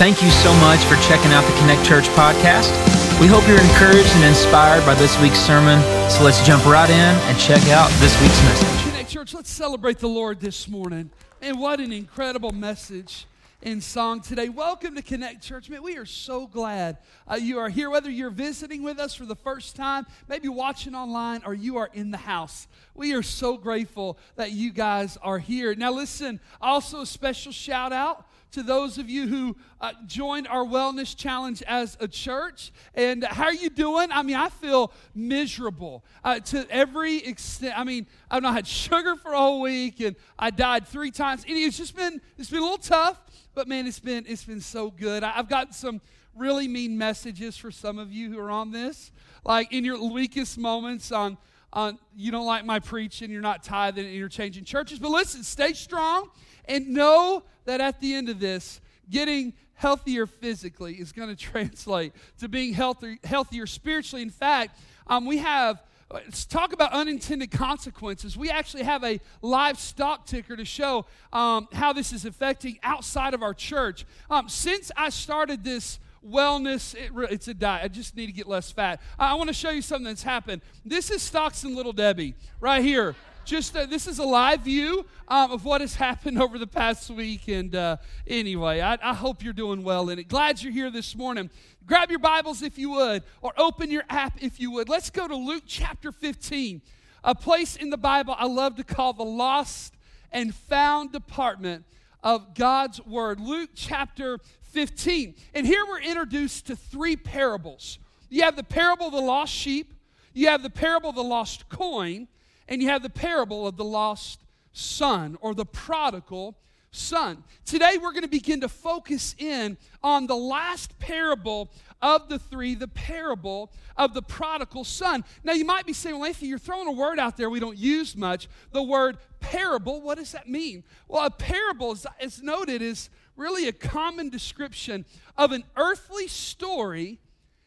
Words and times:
Thank 0.00 0.22
you 0.22 0.30
so 0.30 0.50
much 0.54 0.80
for 0.84 0.96
checking 1.06 1.30
out 1.30 1.44
the 1.44 1.52
Connect 1.58 1.84
Church 1.84 2.06
podcast. 2.16 2.72
We 3.20 3.26
hope 3.26 3.46
you're 3.46 3.60
encouraged 3.60 4.08
and 4.14 4.24
inspired 4.24 4.86
by 4.86 4.94
this 4.94 5.20
week's 5.20 5.38
sermon. 5.38 5.78
So 6.10 6.24
let's 6.24 6.40
jump 6.46 6.64
right 6.64 6.88
in 6.88 6.96
and 6.96 7.38
check 7.38 7.68
out 7.68 7.90
this 8.00 8.18
week's 8.22 8.42
message. 8.44 8.82
Connect 8.84 9.10
Church, 9.10 9.34
let's 9.34 9.50
celebrate 9.50 9.98
the 9.98 10.08
Lord 10.08 10.40
this 10.40 10.66
morning. 10.66 11.10
And 11.42 11.60
what 11.60 11.80
an 11.80 11.92
incredible 11.92 12.50
message 12.50 13.26
in 13.60 13.82
song 13.82 14.22
today. 14.22 14.48
Welcome 14.48 14.94
to 14.94 15.02
Connect 15.02 15.42
Church. 15.42 15.68
Man, 15.68 15.82
we 15.82 15.98
are 15.98 16.06
so 16.06 16.46
glad 16.46 16.96
uh, 17.30 17.34
you 17.34 17.58
are 17.58 17.68
here, 17.68 17.90
whether 17.90 18.10
you're 18.10 18.30
visiting 18.30 18.82
with 18.82 18.98
us 18.98 19.14
for 19.14 19.26
the 19.26 19.36
first 19.36 19.76
time, 19.76 20.06
maybe 20.28 20.48
watching 20.48 20.94
online, 20.94 21.42
or 21.44 21.52
you 21.52 21.76
are 21.76 21.90
in 21.92 22.10
the 22.10 22.16
house. 22.16 22.68
We 22.94 23.12
are 23.12 23.22
so 23.22 23.58
grateful 23.58 24.18
that 24.36 24.52
you 24.52 24.72
guys 24.72 25.18
are 25.20 25.38
here. 25.38 25.74
Now, 25.74 25.92
listen, 25.92 26.40
also 26.58 27.02
a 27.02 27.06
special 27.06 27.52
shout 27.52 27.92
out 27.92 28.24
to 28.52 28.62
those 28.62 28.98
of 28.98 29.08
you 29.08 29.26
who 29.26 29.56
uh, 29.80 29.92
joined 30.06 30.48
our 30.48 30.64
wellness 30.64 31.16
challenge 31.16 31.62
as 31.62 31.96
a 32.00 32.08
church. 32.08 32.72
And 32.94 33.24
how 33.24 33.44
are 33.44 33.54
you 33.54 33.70
doing? 33.70 34.08
I 34.10 34.22
mean, 34.22 34.36
I 34.36 34.48
feel 34.48 34.92
miserable 35.14 36.04
uh, 36.24 36.40
to 36.40 36.66
every 36.70 37.18
extent. 37.18 37.78
I 37.78 37.84
mean, 37.84 38.06
I've 38.30 38.42
not 38.42 38.54
had 38.54 38.66
sugar 38.66 39.16
for 39.16 39.32
a 39.32 39.38
whole 39.38 39.60
week, 39.60 40.00
and 40.00 40.16
I 40.38 40.50
died 40.50 40.86
three 40.86 41.10
times. 41.10 41.44
And 41.46 41.56
it's 41.56 41.76
just 41.76 41.96
been 41.96 42.20
it's 42.38 42.50
been 42.50 42.60
a 42.60 42.62
little 42.62 42.78
tough, 42.78 43.20
but 43.54 43.68
man, 43.68 43.86
it's 43.86 44.00
been 44.00 44.24
it's 44.26 44.44
been 44.44 44.60
so 44.60 44.90
good. 44.90 45.22
I, 45.22 45.32
I've 45.36 45.48
got 45.48 45.74
some 45.74 46.00
really 46.34 46.68
mean 46.68 46.96
messages 46.96 47.56
for 47.56 47.70
some 47.70 47.98
of 47.98 48.12
you 48.12 48.32
who 48.32 48.38
are 48.38 48.50
on 48.50 48.72
this, 48.72 49.12
like 49.44 49.72
in 49.72 49.84
your 49.84 50.10
weakest 50.10 50.58
moments 50.58 51.12
on. 51.12 51.38
On, 51.72 52.00
you 52.16 52.32
don't 52.32 52.46
like 52.46 52.64
my 52.64 52.80
preaching, 52.80 53.30
you're 53.30 53.40
not 53.40 53.62
tithing, 53.62 54.04
and 54.04 54.12
you're 54.12 54.28
changing 54.28 54.64
churches. 54.64 54.98
But 54.98 55.12
listen, 55.12 55.44
stay 55.44 55.72
strong 55.72 56.28
and 56.70 56.88
know 56.88 57.42
that 57.64 57.80
at 57.80 58.00
the 58.00 58.14
end 58.14 58.28
of 58.28 58.38
this, 58.38 58.80
getting 59.10 59.52
healthier 59.74 60.26
physically 60.26 60.94
is 60.94 61.12
going 61.12 61.28
to 61.36 61.36
translate 61.36 62.12
to 62.38 62.48
being 62.48 62.72
healthier, 62.72 63.18
healthier 63.24 63.66
spiritually. 63.66 64.22
In 64.22 64.30
fact, 64.30 64.78
um, 65.06 65.26
we 65.26 65.38
have 65.38 65.82
Let's 66.12 66.44
talk 66.44 66.72
about 66.72 66.92
unintended 66.92 67.52
consequences. 67.52 68.36
We 68.36 68.50
actually 68.50 68.82
have 68.82 69.04
a 69.04 69.20
live 69.42 69.78
stock 69.78 70.26
ticker 70.26 70.56
to 70.56 70.64
show 70.64 71.06
um, 71.32 71.68
how 71.72 71.92
this 71.92 72.12
is 72.12 72.24
affecting 72.24 72.80
outside 72.82 73.32
of 73.32 73.44
our 73.44 73.54
church. 73.54 74.04
Um, 74.28 74.48
since 74.48 74.90
I 74.96 75.10
started 75.10 75.62
this 75.62 76.00
wellness, 76.28 76.96
it, 76.96 77.12
it's 77.30 77.46
a 77.46 77.54
diet. 77.54 77.84
I 77.84 77.88
just 77.88 78.16
need 78.16 78.26
to 78.26 78.32
get 78.32 78.48
less 78.48 78.72
fat. 78.72 79.00
I, 79.20 79.30
I 79.30 79.34
want 79.34 79.50
to 79.50 79.54
show 79.54 79.70
you 79.70 79.82
something 79.82 80.06
that's 80.06 80.24
happened. 80.24 80.62
This 80.84 81.12
is 81.12 81.22
Stocks 81.22 81.62
and 81.62 81.76
Little 81.76 81.92
Debbie 81.92 82.34
right 82.58 82.82
here 82.82 83.14
just 83.44 83.76
uh, 83.76 83.86
this 83.86 84.06
is 84.06 84.18
a 84.18 84.24
live 84.24 84.60
view 84.62 85.06
um, 85.28 85.50
of 85.52 85.64
what 85.64 85.80
has 85.80 85.94
happened 86.06 86.40
over 86.40 86.58
the 86.58 86.66
past 86.66 87.10
week. 87.10 87.48
And 87.48 87.74
uh, 87.74 87.96
anyway, 88.26 88.80
I, 88.80 88.98
I, 89.02 89.14
hope 89.14 89.42
you're 89.42 89.52
doing 89.52 89.82
well 89.82 90.08
in 90.10 90.18
it. 90.18 90.28
Glad 90.28 90.62
you're 90.62 90.72
here 90.72 90.90
this 90.90 91.16
morning. 91.16 91.50
Grab 91.86 92.10
your 92.10 92.20
Bibles 92.20 92.62
if 92.62 92.78
you 92.78 92.90
would, 92.90 93.22
or 93.42 93.52
open 93.56 93.90
your 93.90 94.04
app 94.08 94.42
if 94.42 94.60
you 94.60 94.70
would. 94.72 94.88
Let's 94.88 95.10
go 95.10 95.26
to 95.26 95.34
Luke 95.34 95.64
chapter 95.66 96.12
15, 96.12 96.82
a 97.24 97.34
place 97.34 97.76
in 97.76 97.90
the 97.90 97.96
Bible 97.96 98.34
I 98.38 98.46
love 98.46 98.76
to 98.76 98.84
call 98.84 99.12
the 99.12 99.24
lost 99.24 99.94
and 100.30 100.54
found 100.54 101.12
department 101.12 101.84
of 102.22 102.54
God's 102.54 103.04
Word. 103.04 103.40
Luke 103.40 103.70
chapter 103.74 104.38
15. 104.70 105.34
And 105.54 105.66
here 105.66 105.84
we're 105.86 106.00
introduced 106.00 106.66
to 106.66 106.76
three 106.76 107.16
parables. 107.16 107.98
You 108.28 108.42
have 108.42 108.56
the 108.56 108.62
parable 108.62 109.06
of 109.06 109.12
the 109.12 109.20
lost 109.20 109.52
sheep, 109.52 109.92
you 110.32 110.48
have 110.48 110.62
the 110.62 110.70
parable 110.70 111.10
of 111.10 111.16
the 111.16 111.24
lost 111.24 111.68
coin, 111.68 112.28
and 112.70 112.80
you 112.80 112.88
have 112.88 113.02
the 113.02 113.10
parable 113.10 113.66
of 113.66 113.76
the 113.76 113.84
lost 113.84 114.40
son 114.72 115.36
or 115.40 115.54
the 115.54 115.66
prodigal 115.66 116.56
son. 116.92 117.42
Today 117.64 117.98
we're 118.00 118.12
going 118.12 118.22
to 118.22 118.28
begin 118.28 118.60
to 118.60 118.68
focus 118.68 119.34
in 119.38 119.76
on 120.02 120.26
the 120.26 120.36
last 120.36 120.98
parable 120.98 121.70
of 122.00 122.28
the 122.28 122.38
three, 122.38 122.74
the 122.74 122.88
parable 122.88 123.72
of 123.96 124.14
the 124.14 124.22
prodigal 124.22 124.84
son. 124.84 125.24
Now 125.44 125.52
you 125.52 125.64
might 125.64 125.84
be 125.84 125.92
saying, 125.92 126.16
well, 126.16 126.26
Anthony, 126.26 126.48
you're 126.48 126.58
throwing 126.58 126.88
a 126.88 126.92
word 126.92 127.18
out 127.18 127.36
there 127.36 127.50
we 127.50 127.60
don't 127.60 127.76
use 127.76 128.16
much. 128.16 128.48
The 128.72 128.82
word 128.82 129.18
parable, 129.40 130.00
what 130.00 130.18
does 130.18 130.32
that 130.32 130.48
mean? 130.48 130.84
Well, 131.08 131.26
a 131.26 131.30
parable, 131.30 131.96
as 132.20 132.42
noted, 132.42 132.82
is 132.82 133.10
really 133.36 133.68
a 133.68 133.72
common 133.72 134.28
description 134.30 135.04
of 135.36 135.52
an 135.52 135.64
earthly 135.76 136.28
story 136.28 137.18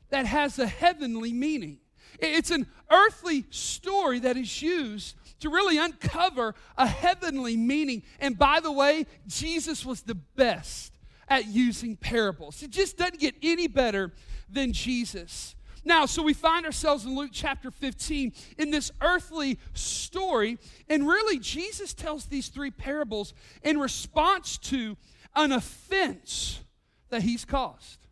that 0.10 0.26
has 0.26 0.60
a 0.60 0.68
heavenly 0.68 1.34
meaning. 1.34 1.80
It's 2.20 2.52
an 2.52 2.68
earthly 2.92 3.46
story 3.50 4.20
that 4.20 4.38
is 4.38 4.62
used 4.62 5.16
to 5.40 5.50
really 5.50 5.78
uncover 5.78 6.56
a 6.78 6.88
heavenly 6.88 7.58
meaning. 7.58 8.04
And 8.20 8.38
by 8.38 8.60
the 8.60 8.72
way, 8.72 9.06
Jesus 9.28 9.86
was 9.86 10.02
the 10.02 10.16
best 10.16 10.94
at 11.28 11.48
using 11.48 11.96
parables. 11.96 12.64
It 12.64 12.72
just 12.72 12.98
doesn't 12.98 13.20
get 13.20 13.36
any 13.42 13.68
better 13.68 14.14
than 14.50 14.74
Jesus. 14.74 15.56
Now, 15.86 16.06
so 16.06 16.24
we 16.24 16.34
find 16.34 16.66
ourselves 16.66 17.06
in 17.06 17.16
Luke 17.16 17.32
chapter 17.34 17.70
15 17.70 18.32
in 18.58 18.72
this 18.72 18.90
earthly 19.02 19.60
story, 19.74 20.58
and 20.88 21.06
really 21.06 21.40
Jesus 21.40 21.94
tells 21.94 22.26
these 22.26 22.48
three 22.48 22.72
parables 22.72 23.34
in 23.64 23.78
response 23.80 24.58
to 24.60 24.96
an 25.36 25.52
offense 25.52 26.62
that 27.10 27.24
he's 27.24 27.44
caused 27.44 28.03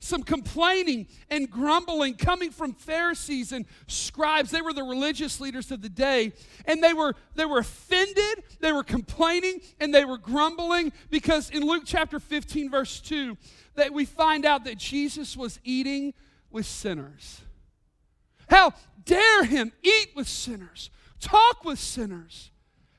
some 0.00 0.22
complaining 0.22 1.08
and 1.28 1.50
grumbling 1.50 2.14
coming 2.14 2.50
from 2.50 2.72
Pharisees 2.72 3.52
and 3.52 3.66
scribes. 3.86 4.50
They 4.50 4.62
were 4.62 4.72
the 4.72 4.84
religious 4.84 5.40
leaders 5.40 5.70
of 5.70 5.82
the 5.82 5.88
day, 5.88 6.32
and 6.66 6.82
they 6.82 6.92
were 6.92 7.14
they 7.34 7.44
were 7.44 7.58
offended, 7.58 8.44
they 8.60 8.72
were 8.72 8.84
complaining, 8.84 9.60
and 9.80 9.94
they 9.94 10.04
were 10.04 10.18
grumbling 10.18 10.92
because 11.10 11.50
in 11.50 11.66
Luke 11.66 11.82
chapter 11.84 12.20
15 12.20 12.70
verse 12.70 13.00
2 13.00 13.36
that 13.74 13.92
we 13.92 14.04
find 14.04 14.44
out 14.44 14.64
that 14.64 14.78
Jesus 14.78 15.36
was 15.36 15.58
eating 15.64 16.14
with 16.50 16.66
sinners. 16.66 17.40
How 18.48 18.72
dare 19.04 19.44
him 19.44 19.72
eat 19.82 20.08
with 20.14 20.28
sinners, 20.28 20.90
talk 21.20 21.64
with 21.64 21.78
sinners? 21.78 22.50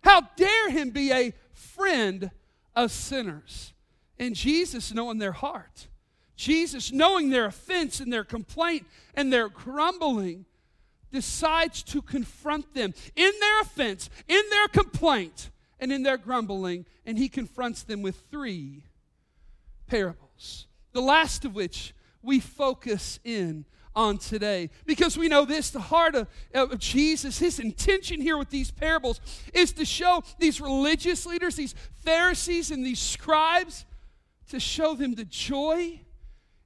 How 0.03 0.21
dare 0.35 0.69
him 0.69 0.91
be 0.91 1.11
a 1.11 1.33
friend 1.51 2.31
of 2.75 2.91
sinners? 2.91 3.73
And 4.17 4.35
Jesus 4.35 4.93
knowing 4.93 5.17
their 5.17 5.31
heart 5.31 5.88
Jesus, 6.39 6.93
knowing 6.93 7.29
their 7.29 7.43
offense 7.43 7.99
and 7.99 8.13
their 8.13 8.23
complaint 8.23 8.87
and 9.13 9.31
their 9.31 9.49
grumbling, 9.49 10.45
decides 11.11 11.83
to 11.83 12.01
confront 12.01 12.73
them 12.73 12.93
in 13.17 13.31
their 13.41 13.61
offense, 13.61 14.09
in 14.25 14.41
their 14.49 14.69
complaint, 14.69 15.49
and 15.81 15.91
in 15.91 16.01
their 16.01 16.17
grumbling. 16.17 16.85
And 17.05 17.17
he 17.17 17.27
confronts 17.27 17.83
them 17.83 18.01
with 18.01 18.23
three 18.31 18.85
parables, 19.87 20.67
the 20.93 21.01
last 21.01 21.43
of 21.43 21.55
which 21.55 21.93
we 22.21 22.39
focus 22.39 23.19
in 23.25 23.65
on 23.93 24.17
today. 24.17 24.69
Because 24.85 25.17
we 25.17 25.27
know 25.27 25.43
this 25.43 25.71
the 25.71 25.81
heart 25.81 26.15
of, 26.15 26.29
of, 26.53 26.79
Jesus, 26.79 27.37
his 27.37 27.59
intention 27.59 28.21
here 28.21 28.37
with 28.37 28.49
these 28.49 28.71
parables 28.71 29.19
is 29.53 29.73
to 29.73 29.83
show 29.83 30.23
these 30.37 30.61
religious 30.61 31.25
leaders, 31.25 31.57
these 31.57 31.75
Pharisees, 32.05 32.71
and 32.71 32.85
these 32.85 32.99
scribes, 32.99 33.83
to 34.51 34.59
show 34.61 34.95
them 34.95 35.15
the 35.15 35.25
joy 35.25 35.99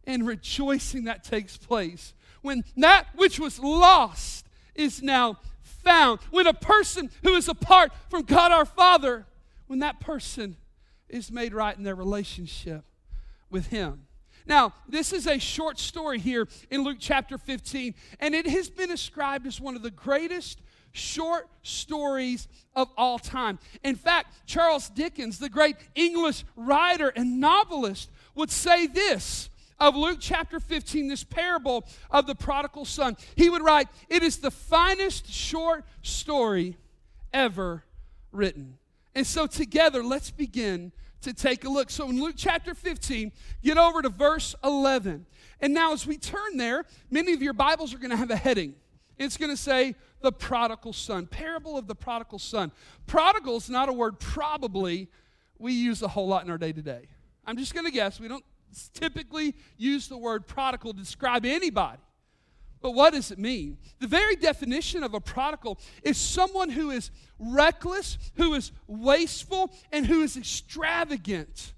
and 0.06 0.26
rejoicing 0.26 1.06
that 1.06 1.24
takes 1.24 1.58
place. 1.58 2.14
When 2.42 2.64
that 2.78 3.08
which 3.16 3.40
was 3.40 3.60
lost 3.60 4.48
is 4.76 5.02
now 5.02 5.40
found. 5.62 6.20
When 6.32 6.48
a 6.48 6.54
person 6.54 7.10
who 7.24 7.36
is 7.36 7.48
apart 7.48 7.92
from 8.10 8.24
God 8.24 8.52
our 8.52 8.66
Father, 8.66 9.26
when 9.68 9.80
that 9.80 10.00
person 10.00 10.58
is 11.10 11.32
made 11.32 11.54
right 11.54 11.78
in 11.78 11.84
their 11.84 11.96
relationship 11.96 12.84
with 13.50 13.68
Him. 13.68 14.08
Now, 14.46 14.74
this 14.90 15.14
is 15.14 15.26
a 15.26 15.40
short 15.40 15.80
story 15.80 16.20
here 16.20 16.48
in 16.70 16.84
Luke 16.84 16.98
chapter 17.00 17.38
15, 17.38 17.96
and 18.20 18.36
it 18.36 18.48
has 18.48 18.70
been 18.70 18.92
ascribed 18.92 19.48
as 19.48 19.62
one 19.62 19.76
of 19.76 19.84
the 19.84 19.92
greatest 19.92 20.60
short 20.92 21.48
stories 21.62 22.48
of 22.76 22.90
all 22.98 23.20
time. 23.20 23.58
In 23.84 23.96
fact, 23.96 24.36
Charles 24.46 24.90
Dickens, 24.90 25.40
the 25.40 25.50
great 25.50 25.78
English 25.96 26.44
writer 26.56 27.10
and 27.16 27.40
novelist, 27.40 28.10
would 28.36 28.52
say 28.52 28.86
this 28.88 29.50
of 29.84 29.98
Luke 29.98 30.20
chapter 30.22 30.62
15, 30.62 31.10
this 31.10 31.26
parable 31.26 31.86
of 32.10 32.26
the 32.26 32.36
prodigal 32.36 32.86
son, 32.86 33.18
he 33.36 33.50
would 33.50 33.62
write, 33.62 33.90
It 34.08 34.24
is 34.24 34.38
the 34.38 34.50
finest 34.50 35.30
short 35.30 35.84
story 36.02 36.78
ever 37.34 37.84
written. 38.32 38.78
And 39.14 39.28
so, 39.28 39.46
together, 39.46 40.02
let's 40.02 40.32
begin 40.32 40.94
to 41.22 41.34
take 41.34 41.66
a 41.66 41.70
look. 41.70 41.90
So, 41.90 42.10
in 42.10 42.22
Luke 42.22 42.36
chapter 42.38 42.74
15, 42.74 43.34
get 43.62 43.78
over 43.78 44.02
to 44.02 44.10
verse 44.10 44.56
11. 44.64 45.26
And 45.60 45.74
now, 45.74 45.92
as 45.92 46.08
we 46.08 46.18
turn 46.18 46.56
there, 46.56 46.86
many 47.12 47.34
of 47.34 47.42
your 47.42 47.54
Bibles 47.54 47.94
are 47.94 47.98
going 47.98 48.12
to 48.12 48.18
have 48.18 48.32
a 48.32 48.38
heading. 48.38 48.76
It's 49.18 49.36
going 49.36 49.52
to 49.52 49.58
say, 49.58 49.96
The 50.22 50.32
prodigal 50.32 50.94
son, 50.94 51.28
parable 51.28 51.78
of 51.78 51.88
the 51.88 51.96
prodigal 51.96 52.40
son. 52.40 52.72
Prodigal 53.06 53.58
is 53.58 53.70
not 53.70 53.90
a 53.90 53.94
word 53.94 54.18
probably 54.18 55.10
we 55.60 55.74
use 55.74 56.02
a 56.02 56.08
whole 56.08 56.28
lot 56.28 56.46
in 56.46 56.50
our 56.50 56.58
day 56.58 56.72
to 56.72 56.82
day. 56.82 57.08
I'm 57.46 57.58
just 57.58 57.74
going 57.74 57.86
to 57.86 57.92
guess. 57.92 58.20
We 58.20 58.30
don't 58.30 58.44
typically 58.94 59.56
use 59.78 60.08
the 60.08 60.18
word 60.18 60.48
prodigal 60.48 60.94
to 60.94 61.00
describe 61.00 61.46
anybody. 61.46 62.00
But 62.82 62.92
what 62.92 63.14
does 63.14 63.32
it 63.32 63.40
mean? 63.40 63.78
The 64.00 64.08
very 64.08 64.36
definition 64.36 65.04
of 65.04 65.14
a 65.14 65.22
prodigal 65.22 65.80
is 66.04 66.18
someone 66.18 66.70
who 66.70 66.92
is 66.92 67.12
reckless, 67.40 68.18
who 68.36 68.54
is 68.56 68.74
wasteful, 68.88 69.72
and 69.92 70.06
who 70.06 70.22
is 70.22 70.36
extravagant 70.36 71.74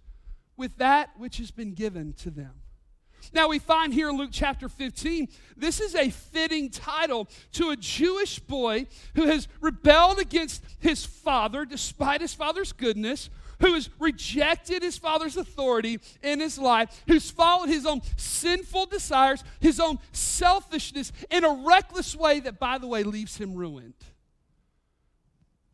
with 0.57 0.75
that 0.77 1.11
which 1.17 1.37
has 1.37 1.51
been 1.51 1.73
given 1.73 2.13
to 2.13 2.31
them. 2.31 2.53
Now, 3.33 3.47
we 3.49 3.59
find 3.59 3.93
here 3.93 4.09
in 4.09 4.17
Luke 4.17 4.29
chapter 4.31 4.69
15, 4.69 5.27
this 5.57 5.79
is 5.79 5.93
a 5.95 6.09
fitting 6.09 6.69
title 6.69 7.27
to 7.53 7.69
a 7.69 7.75
Jewish 7.75 8.39
boy 8.39 8.87
who 9.15 9.25
has 9.25 9.47
rebelled 9.61 10.19
against 10.19 10.63
his 10.79 11.05
father 11.05 11.65
despite 11.65 12.21
his 12.21 12.33
father's 12.33 12.71
goodness, 12.71 13.29
who 13.59 13.73
has 13.73 13.89
rejected 13.99 14.83
his 14.83 14.97
father's 14.97 15.37
authority 15.37 15.99
in 16.21 16.39
his 16.39 16.57
life, 16.57 17.03
who's 17.07 17.31
followed 17.31 17.69
his 17.69 17.85
own 17.85 18.01
sinful 18.17 18.87
desires, 18.87 19.43
his 19.59 19.79
own 19.79 19.99
selfishness 20.11 21.11
in 21.29 21.43
a 21.43 21.63
reckless 21.65 22.15
way 22.15 22.39
that, 22.39 22.59
by 22.59 22.77
the 22.77 22.87
way, 22.87 23.03
leaves 23.03 23.37
him 23.37 23.55
ruined. 23.55 23.93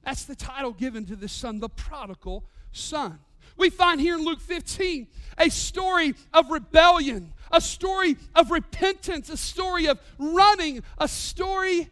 That's 0.03 0.25
the 0.25 0.35
title 0.35 0.73
given 0.73 1.05
to 1.05 1.15
this 1.15 1.31
son, 1.31 1.59
the 1.59 1.69
prodigal 1.69 2.45
son. 2.71 3.19
We 3.57 3.69
find 3.69 4.01
here 4.01 4.15
in 4.15 4.25
Luke 4.25 4.41
15 4.41 5.07
a 5.37 5.49
story 5.49 6.15
of 6.33 6.49
rebellion, 6.49 7.33
a 7.51 7.61
story 7.61 8.17
of 8.35 8.49
repentance, 8.49 9.29
a 9.29 9.37
story 9.37 9.87
of 9.87 9.99
running, 10.17 10.81
a 10.97 11.07
story 11.07 11.89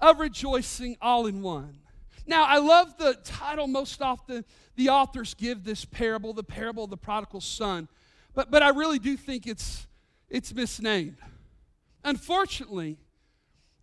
of 0.00 0.18
rejoicing 0.18 0.96
all 1.00 1.26
in 1.26 1.42
one. 1.42 1.78
Now, 2.26 2.44
I 2.44 2.58
love 2.58 2.98
the 2.98 3.14
title 3.24 3.66
most 3.66 4.02
often 4.02 4.44
the 4.78 4.90
authors 4.90 5.34
give 5.34 5.64
this 5.64 5.84
parable, 5.84 6.32
the 6.32 6.44
parable 6.44 6.84
of 6.84 6.90
the 6.90 6.96
prodigal 6.96 7.40
son, 7.40 7.88
but, 8.32 8.48
but 8.48 8.62
I 8.62 8.68
really 8.68 9.00
do 9.00 9.16
think 9.16 9.46
it's, 9.46 9.88
it's 10.30 10.54
misnamed. 10.54 11.16
Unfortunately, 12.04 12.96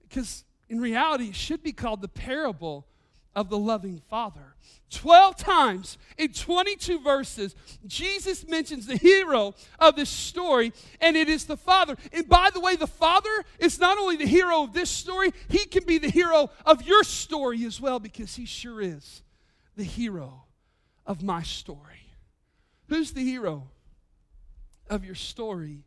because 0.07 0.45
in 0.69 0.79
reality, 0.79 1.25
it 1.25 1.35
should 1.35 1.61
be 1.61 1.73
called 1.73 2.01
the 2.01 2.07
parable 2.07 2.87
of 3.35 3.49
the 3.49 3.57
loving 3.57 4.01
Father. 4.09 4.55
12 4.89 5.35
times 5.35 5.97
in 6.17 6.31
22 6.31 7.01
verses, 7.01 7.55
Jesus 7.85 8.47
mentions 8.47 8.87
the 8.87 8.95
hero 8.95 9.53
of 9.77 9.97
this 9.97 10.09
story, 10.09 10.71
and 11.01 11.17
it 11.17 11.27
is 11.27 11.43
the 11.43 11.57
Father. 11.57 11.97
And 12.13 12.29
by 12.29 12.51
the 12.53 12.61
way, 12.61 12.77
the 12.77 12.87
Father 12.87 13.43
is 13.59 13.77
not 13.81 13.97
only 13.97 14.15
the 14.15 14.25
hero 14.25 14.63
of 14.63 14.71
this 14.71 14.89
story, 14.89 15.33
he 15.49 15.65
can 15.65 15.83
be 15.83 15.97
the 15.97 16.09
hero 16.09 16.49
of 16.65 16.83
your 16.83 17.03
story 17.03 17.65
as 17.65 17.81
well, 17.81 17.99
because 17.99 18.33
he 18.35 18.45
sure 18.45 18.79
is 18.79 19.23
the 19.75 19.83
hero 19.83 20.44
of 21.05 21.23
my 21.23 21.43
story. 21.43 22.13
Who's 22.87 23.11
the 23.11 23.23
hero 23.23 23.67
of 24.89 25.05
your 25.05 25.15
story 25.15 25.85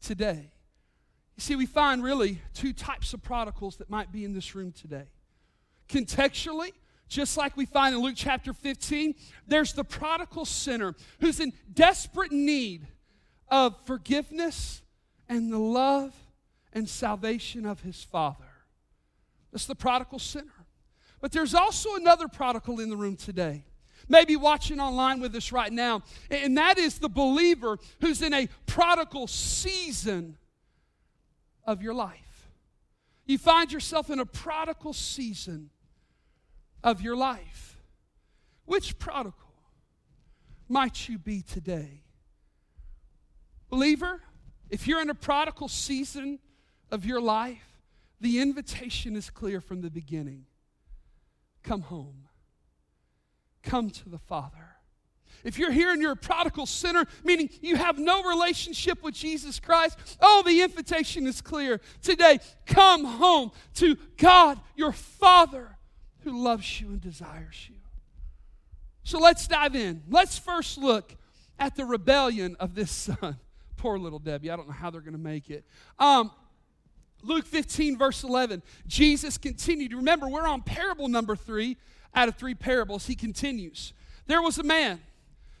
today? 0.00 0.52
You 1.36 1.40
see, 1.40 1.56
we 1.56 1.66
find 1.66 2.02
really 2.02 2.40
two 2.54 2.72
types 2.72 3.14
of 3.14 3.22
prodigals 3.22 3.76
that 3.76 3.88
might 3.88 4.10
be 4.10 4.24
in 4.24 4.34
this 4.34 4.54
room 4.54 4.72
today. 4.72 5.06
Contextually, 5.88 6.72
just 7.08 7.36
like 7.36 7.56
we 7.56 7.64
find 7.64 7.94
in 7.94 8.02
Luke 8.02 8.14
chapter 8.16 8.52
15, 8.52 9.14
there's 9.46 9.72
the 9.72 9.84
prodigal 9.84 10.44
sinner 10.44 10.94
who's 11.20 11.40
in 11.40 11.52
desperate 11.72 12.32
need 12.32 12.86
of 13.48 13.74
forgiveness 13.86 14.82
and 15.28 15.52
the 15.52 15.58
love 15.58 16.14
and 16.72 16.88
salvation 16.88 17.64
of 17.64 17.80
his 17.80 18.02
father. 18.02 18.44
That's 19.52 19.66
the 19.66 19.74
prodigal 19.74 20.18
sinner. 20.18 20.52
But 21.20 21.32
there's 21.32 21.54
also 21.54 21.94
another 21.96 22.28
prodigal 22.28 22.80
in 22.80 22.90
the 22.90 22.96
room 22.96 23.16
today, 23.16 23.64
maybe 24.08 24.36
watching 24.36 24.80
online 24.80 25.20
with 25.20 25.34
us 25.34 25.52
right 25.52 25.72
now, 25.72 26.02
and 26.30 26.56
that 26.56 26.78
is 26.78 26.98
the 26.98 27.08
believer 27.08 27.78
who's 28.00 28.22
in 28.22 28.32
a 28.32 28.48
prodigal 28.66 29.26
season 29.26 30.36
of 31.64 31.82
your 31.82 31.94
life. 31.94 32.50
You 33.26 33.36
find 33.36 33.70
yourself 33.70 34.08
in 34.10 34.18
a 34.18 34.26
prodigal 34.26 34.94
season 34.94 35.70
of 36.82 37.02
your 37.02 37.16
life. 37.16 37.76
Which 38.64 38.98
prodigal 38.98 39.34
might 40.68 41.08
you 41.08 41.18
be 41.18 41.42
today? 41.42 42.02
Believer, 43.68 44.22
if 44.70 44.86
you're 44.86 45.02
in 45.02 45.10
a 45.10 45.14
prodigal 45.14 45.68
season 45.68 46.38
of 46.90 47.04
your 47.04 47.20
life, 47.20 47.82
the 48.20 48.40
invitation 48.40 49.14
is 49.14 49.30
clear 49.30 49.60
from 49.60 49.82
the 49.82 49.90
beginning. 49.90 50.46
Come 51.62 51.82
home. 51.82 52.27
Come 53.68 53.90
to 53.90 54.08
the 54.08 54.18
Father. 54.18 54.56
If 55.44 55.58
you're 55.58 55.70
here 55.70 55.92
and 55.92 56.00
you're 56.00 56.12
a 56.12 56.16
prodigal 56.16 56.64
sinner, 56.64 57.04
meaning 57.22 57.50
you 57.60 57.76
have 57.76 57.98
no 57.98 58.22
relationship 58.22 59.02
with 59.02 59.14
Jesus 59.14 59.60
Christ, 59.60 59.98
oh, 60.22 60.42
the 60.44 60.62
invitation 60.62 61.26
is 61.26 61.42
clear. 61.42 61.78
Today, 62.02 62.38
come 62.66 63.04
home 63.04 63.52
to 63.74 63.96
God, 64.16 64.58
your 64.74 64.92
Father 64.92 65.76
who 66.20 66.42
loves 66.42 66.80
you 66.80 66.88
and 66.88 67.00
desires 67.00 67.66
you. 67.68 67.76
So 69.04 69.18
let's 69.18 69.46
dive 69.46 69.76
in. 69.76 70.02
Let's 70.08 70.38
first 70.38 70.78
look 70.78 71.14
at 71.58 71.76
the 71.76 71.84
rebellion 71.84 72.56
of 72.58 72.74
this 72.74 72.90
son. 72.90 73.36
Poor 73.76 73.98
little 73.98 74.18
Debbie. 74.18 74.50
I 74.50 74.56
don't 74.56 74.66
know 74.66 74.74
how 74.74 74.88
they're 74.88 75.02
going 75.02 75.12
to 75.12 75.18
make 75.18 75.50
it. 75.50 75.66
Um, 75.98 76.30
Luke 77.22 77.44
15, 77.46 77.98
verse 77.98 78.24
11. 78.24 78.62
Jesus 78.86 79.36
continued. 79.36 79.92
Remember, 79.92 80.26
we're 80.26 80.48
on 80.48 80.62
parable 80.62 81.08
number 81.08 81.36
three 81.36 81.76
out 82.14 82.28
of 82.28 82.36
three 82.36 82.54
parables. 82.54 83.06
He 83.06 83.14
continues. 83.14 83.92
There 84.26 84.42
was 84.42 84.58
a 84.58 84.62
man 84.62 85.00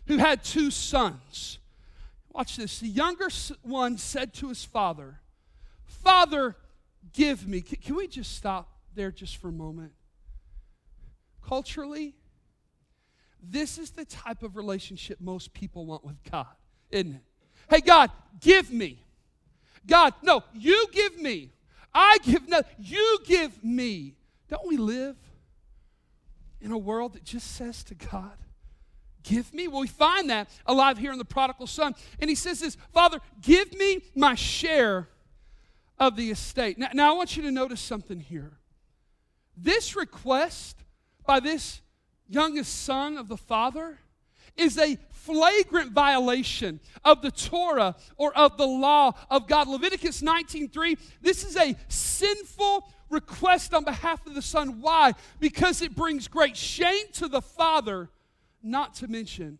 who 0.06 0.18
had 0.18 0.44
two 0.44 0.70
sons. 0.70 1.58
Watch 2.32 2.56
this. 2.56 2.80
The 2.80 2.88
younger 2.88 3.28
one 3.62 3.98
said 3.98 4.34
to 4.34 4.48
his 4.48 4.64
father, 4.64 5.20
Father, 5.84 6.56
give 7.12 7.46
me. 7.46 7.60
Can, 7.60 7.78
can 7.78 7.96
we 7.96 8.06
just 8.06 8.36
stop 8.36 8.68
there 8.94 9.10
just 9.10 9.36
for 9.36 9.48
a 9.48 9.52
moment? 9.52 9.92
culturally, 11.48 12.14
this 13.42 13.78
is 13.78 13.90
the 13.92 14.04
type 14.04 14.42
of 14.42 14.56
relationship 14.56 15.20
most 15.20 15.54
people 15.54 15.86
want 15.86 16.04
with 16.04 16.16
God, 16.30 16.46
isn't 16.90 17.14
it? 17.14 17.22
Hey, 17.70 17.80
God, 17.80 18.10
give 18.40 18.70
me. 18.70 19.02
God, 19.86 20.12
no, 20.22 20.42
you 20.54 20.86
give 20.92 21.18
me. 21.18 21.52
I 21.94 22.18
give 22.22 22.46
no, 22.48 22.60
you 22.78 23.18
give 23.24 23.64
me. 23.64 24.14
Don't 24.48 24.68
we 24.68 24.76
live 24.76 25.16
in 26.60 26.72
a 26.72 26.78
world 26.78 27.14
that 27.14 27.24
just 27.24 27.56
says 27.56 27.84
to 27.84 27.94
God, 27.94 28.36
give 29.22 29.52
me? 29.52 29.68
Well, 29.68 29.80
we 29.80 29.88
find 29.88 30.30
that 30.30 30.48
alive 30.66 30.98
here 30.98 31.12
in 31.12 31.18
the 31.18 31.24
prodigal 31.24 31.66
son. 31.66 31.94
And 32.20 32.28
he 32.28 32.36
says 32.36 32.60
this 32.60 32.76
Father, 32.92 33.20
give 33.40 33.72
me 33.74 34.02
my 34.14 34.34
share 34.34 35.08
of 35.98 36.16
the 36.16 36.30
estate. 36.30 36.78
Now, 36.78 36.88
now 36.92 37.14
I 37.14 37.16
want 37.16 37.36
you 37.36 37.42
to 37.42 37.50
notice 37.50 37.80
something 37.80 38.20
here. 38.20 38.58
This 39.56 39.96
request 39.96 40.84
by 41.26 41.40
this 41.40 41.80
youngest 42.28 42.82
son 42.84 43.16
of 43.16 43.28
the 43.28 43.36
father 43.36 43.98
is 44.56 44.78
a 44.78 44.98
flagrant 45.10 45.92
violation 45.92 46.80
of 47.04 47.22
the 47.22 47.30
Torah 47.30 47.96
or 48.16 48.36
of 48.36 48.56
the 48.56 48.66
law 48.66 49.12
of 49.30 49.46
God. 49.46 49.68
Leviticus 49.68 50.22
19:3, 50.22 50.98
this 51.20 51.44
is 51.44 51.56
a 51.56 51.76
sinful 51.88 52.90
request 53.10 53.74
on 53.74 53.84
behalf 53.84 54.26
of 54.26 54.34
the 54.34 54.42
son. 54.42 54.80
Why? 54.80 55.14
Because 55.40 55.82
it 55.82 55.94
brings 55.94 56.28
great 56.28 56.56
shame 56.56 57.06
to 57.14 57.28
the 57.28 57.42
father, 57.42 58.10
not 58.62 58.94
to 58.96 59.08
mention 59.08 59.58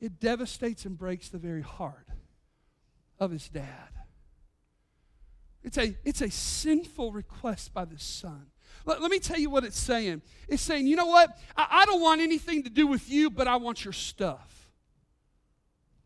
it 0.00 0.18
devastates 0.18 0.84
and 0.86 0.96
breaks 0.96 1.28
the 1.28 1.38
very 1.38 1.62
heart 1.62 2.08
of 3.18 3.30
his 3.30 3.48
dad. 3.48 3.90
It's 5.62 5.76
a, 5.76 5.94
it's 6.04 6.22
a 6.22 6.30
sinful 6.30 7.12
request 7.12 7.74
by 7.74 7.84
the 7.84 7.98
son. 7.98 8.46
Let, 8.86 9.02
let, 9.02 9.10
me 9.10 9.18
tell 9.18 9.38
you 9.38 9.50
what 9.50 9.64
it's 9.64 9.78
saying. 9.78 10.22
It's 10.48 10.62
saying, 10.62 10.86
you 10.86 10.96
know 10.96 11.06
what? 11.06 11.36
I, 11.54 11.66
I 11.82 11.84
don't 11.84 12.00
want 12.00 12.22
anything 12.22 12.62
to 12.62 12.70
do 12.70 12.86
with 12.86 13.10
you, 13.10 13.28
but 13.28 13.46
I 13.46 13.56
want 13.56 13.84
your 13.84 13.92
stuff. 13.92 14.70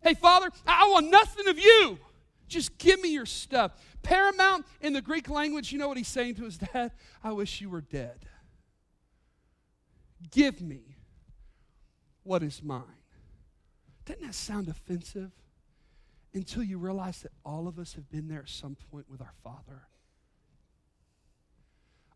Hey, 0.01 0.15
Father, 0.15 0.51
I 0.67 0.89
want 0.91 1.09
nothing 1.09 1.47
of 1.47 1.59
you. 1.59 1.99
Just 2.49 2.79
give 2.79 3.01
me 3.01 3.13
your 3.13 3.27
stuff. 3.27 3.73
Paramount 4.03 4.67
in 4.81 4.93
the 4.93 5.03
Greek 5.03 5.29
language, 5.29 5.73
you 5.73 5.79
know 5.79 5.89
what 5.89 5.97
he's 5.97 6.09
saying 6.09 6.35
to 6.37 6.45
his 6.45 6.59
dad? 6.59 6.93
I 7.23 7.33
wish 7.33 7.61
you 7.61 7.71
were 7.71 7.81
dead. 7.81 8.27
Give 10.31 10.61
me 10.61 10.97
what 12.23 12.43
is 12.43 12.63
mine. 12.63 12.83
Doesn't 14.05 14.23
that 14.23 14.35
sound 14.35 14.69
offensive? 14.69 15.31
Until 16.35 16.65
you 16.65 16.79
realize 16.79 17.23
that 17.23 17.33
all 17.45 17.69
of 17.69 17.79
us 17.79 17.95
have 17.95 18.11
been 18.11 18.29
there 18.29 18.41
at 18.41 18.49
some 18.49 18.77
point 18.91 19.09
with 19.09 19.21
our 19.21 19.33
Father. 19.43 19.83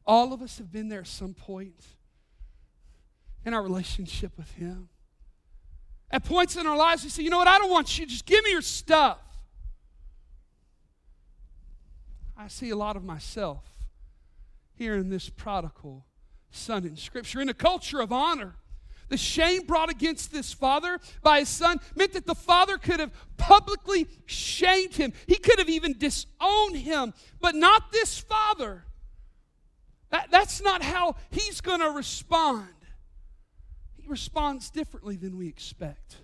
All 0.05 0.33
of 0.33 0.43
us 0.43 0.59
have 0.59 0.73
been 0.73 0.89
there 0.89 1.01
at 1.01 1.07
some 1.07 1.35
point 1.35 1.87
in 3.45 3.55
our 3.55 3.63
relationship 3.63 4.33
with 4.37 4.51
Him. 4.55 4.89
At 6.11 6.25
points 6.25 6.57
in 6.57 6.67
our 6.67 6.77
lives, 6.77 7.05
we 7.05 7.11
say, 7.11 7.23
you 7.23 7.31
know 7.31 7.39
what, 7.39 7.47
I 7.47 7.59
don't 7.59 7.71
want 7.71 7.99
you, 7.99 8.07
just 8.07 8.27
give 8.27 8.43
me 8.43 8.51
your 8.51 8.63
stuff. 8.63 9.19
I 12.39 12.47
see 12.47 12.71
a 12.71 12.77
lot 12.77 12.97
of 12.97 13.03
myself 13.03 13.65
here 14.77 14.95
in 14.95 15.09
this 15.11 15.29
prodigal 15.29 16.07
son 16.53 16.87
in 16.87 16.97
Scripture. 16.97 17.41
In 17.41 17.49
a 17.49 17.55
culture 17.55 18.01
of 18.01 18.13
honor, 18.13 18.55
the 19.09 19.17
shame 19.17 19.67
brought 19.67 19.91
against 19.91 20.31
this 20.31 20.53
father 20.53 21.01
by 21.23 21.41
his 21.41 21.49
son 21.49 21.81
meant 21.97 22.13
that 22.13 22.27
the 22.27 22.37
father 22.37 22.79
could 22.79 23.01
have 23.01 23.11
publicly 23.39 24.07
shamed 24.27 24.95
him. 24.95 25.13
He 25.27 25.35
could 25.35 25.59
have 25.59 25.69
even 25.69 25.99
disowned 25.99 26.77
him, 26.77 27.13
but 27.41 27.57
not 27.57 27.91
this 27.91 28.21
father. 28.21 28.85
That, 30.11 30.31
that's 30.31 30.63
not 30.63 30.83
how 30.83 31.17
he's 31.31 31.61
going 31.61 31.81
to 31.81 31.91
respond. 31.91 32.69
He 33.97 34.07
responds 34.07 34.71
differently 34.71 35.17
than 35.17 35.37
we 35.37 35.49
expect. 35.49 36.19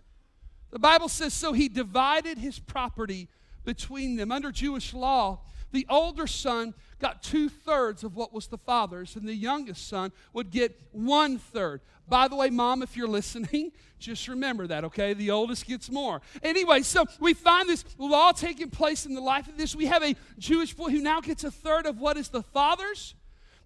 The 0.70 0.78
Bible 0.78 1.08
says, 1.08 1.34
so 1.34 1.52
he 1.52 1.68
divided 1.68 2.38
his 2.38 2.60
property 2.60 3.28
between 3.64 4.16
them. 4.16 4.30
Under 4.30 4.52
Jewish 4.52 4.94
law, 4.94 5.40
the 5.74 5.86
older 5.90 6.26
son 6.26 6.72
got 7.00 7.22
two 7.22 7.48
thirds 7.48 8.04
of 8.04 8.16
what 8.16 8.32
was 8.32 8.46
the 8.46 8.56
father's, 8.56 9.16
and 9.16 9.28
the 9.28 9.34
youngest 9.34 9.88
son 9.88 10.12
would 10.32 10.50
get 10.50 10.80
one 10.92 11.36
third. 11.38 11.80
By 12.08 12.28
the 12.28 12.36
way, 12.36 12.48
mom, 12.48 12.82
if 12.82 12.96
you're 12.96 13.08
listening, 13.08 13.72
just 13.98 14.28
remember 14.28 14.66
that, 14.68 14.84
okay? 14.84 15.14
The 15.14 15.30
oldest 15.30 15.66
gets 15.66 15.90
more. 15.90 16.22
Anyway, 16.42 16.82
so 16.82 17.04
we 17.18 17.34
find 17.34 17.68
this 17.68 17.84
law 17.98 18.32
taking 18.32 18.70
place 18.70 19.04
in 19.04 19.14
the 19.14 19.20
life 19.20 19.48
of 19.48 19.56
this. 19.56 19.74
We 19.74 19.86
have 19.86 20.02
a 20.02 20.14
Jewish 20.38 20.74
boy 20.74 20.90
who 20.90 21.00
now 21.00 21.20
gets 21.20 21.44
a 21.44 21.50
third 21.50 21.86
of 21.86 21.98
what 21.98 22.16
is 22.16 22.28
the 22.28 22.42
father's. 22.42 23.14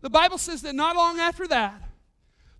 The 0.00 0.10
Bible 0.10 0.38
says 0.38 0.62
that 0.62 0.74
not 0.74 0.96
long 0.96 1.20
after 1.20 1.46
that, 1.48 1.82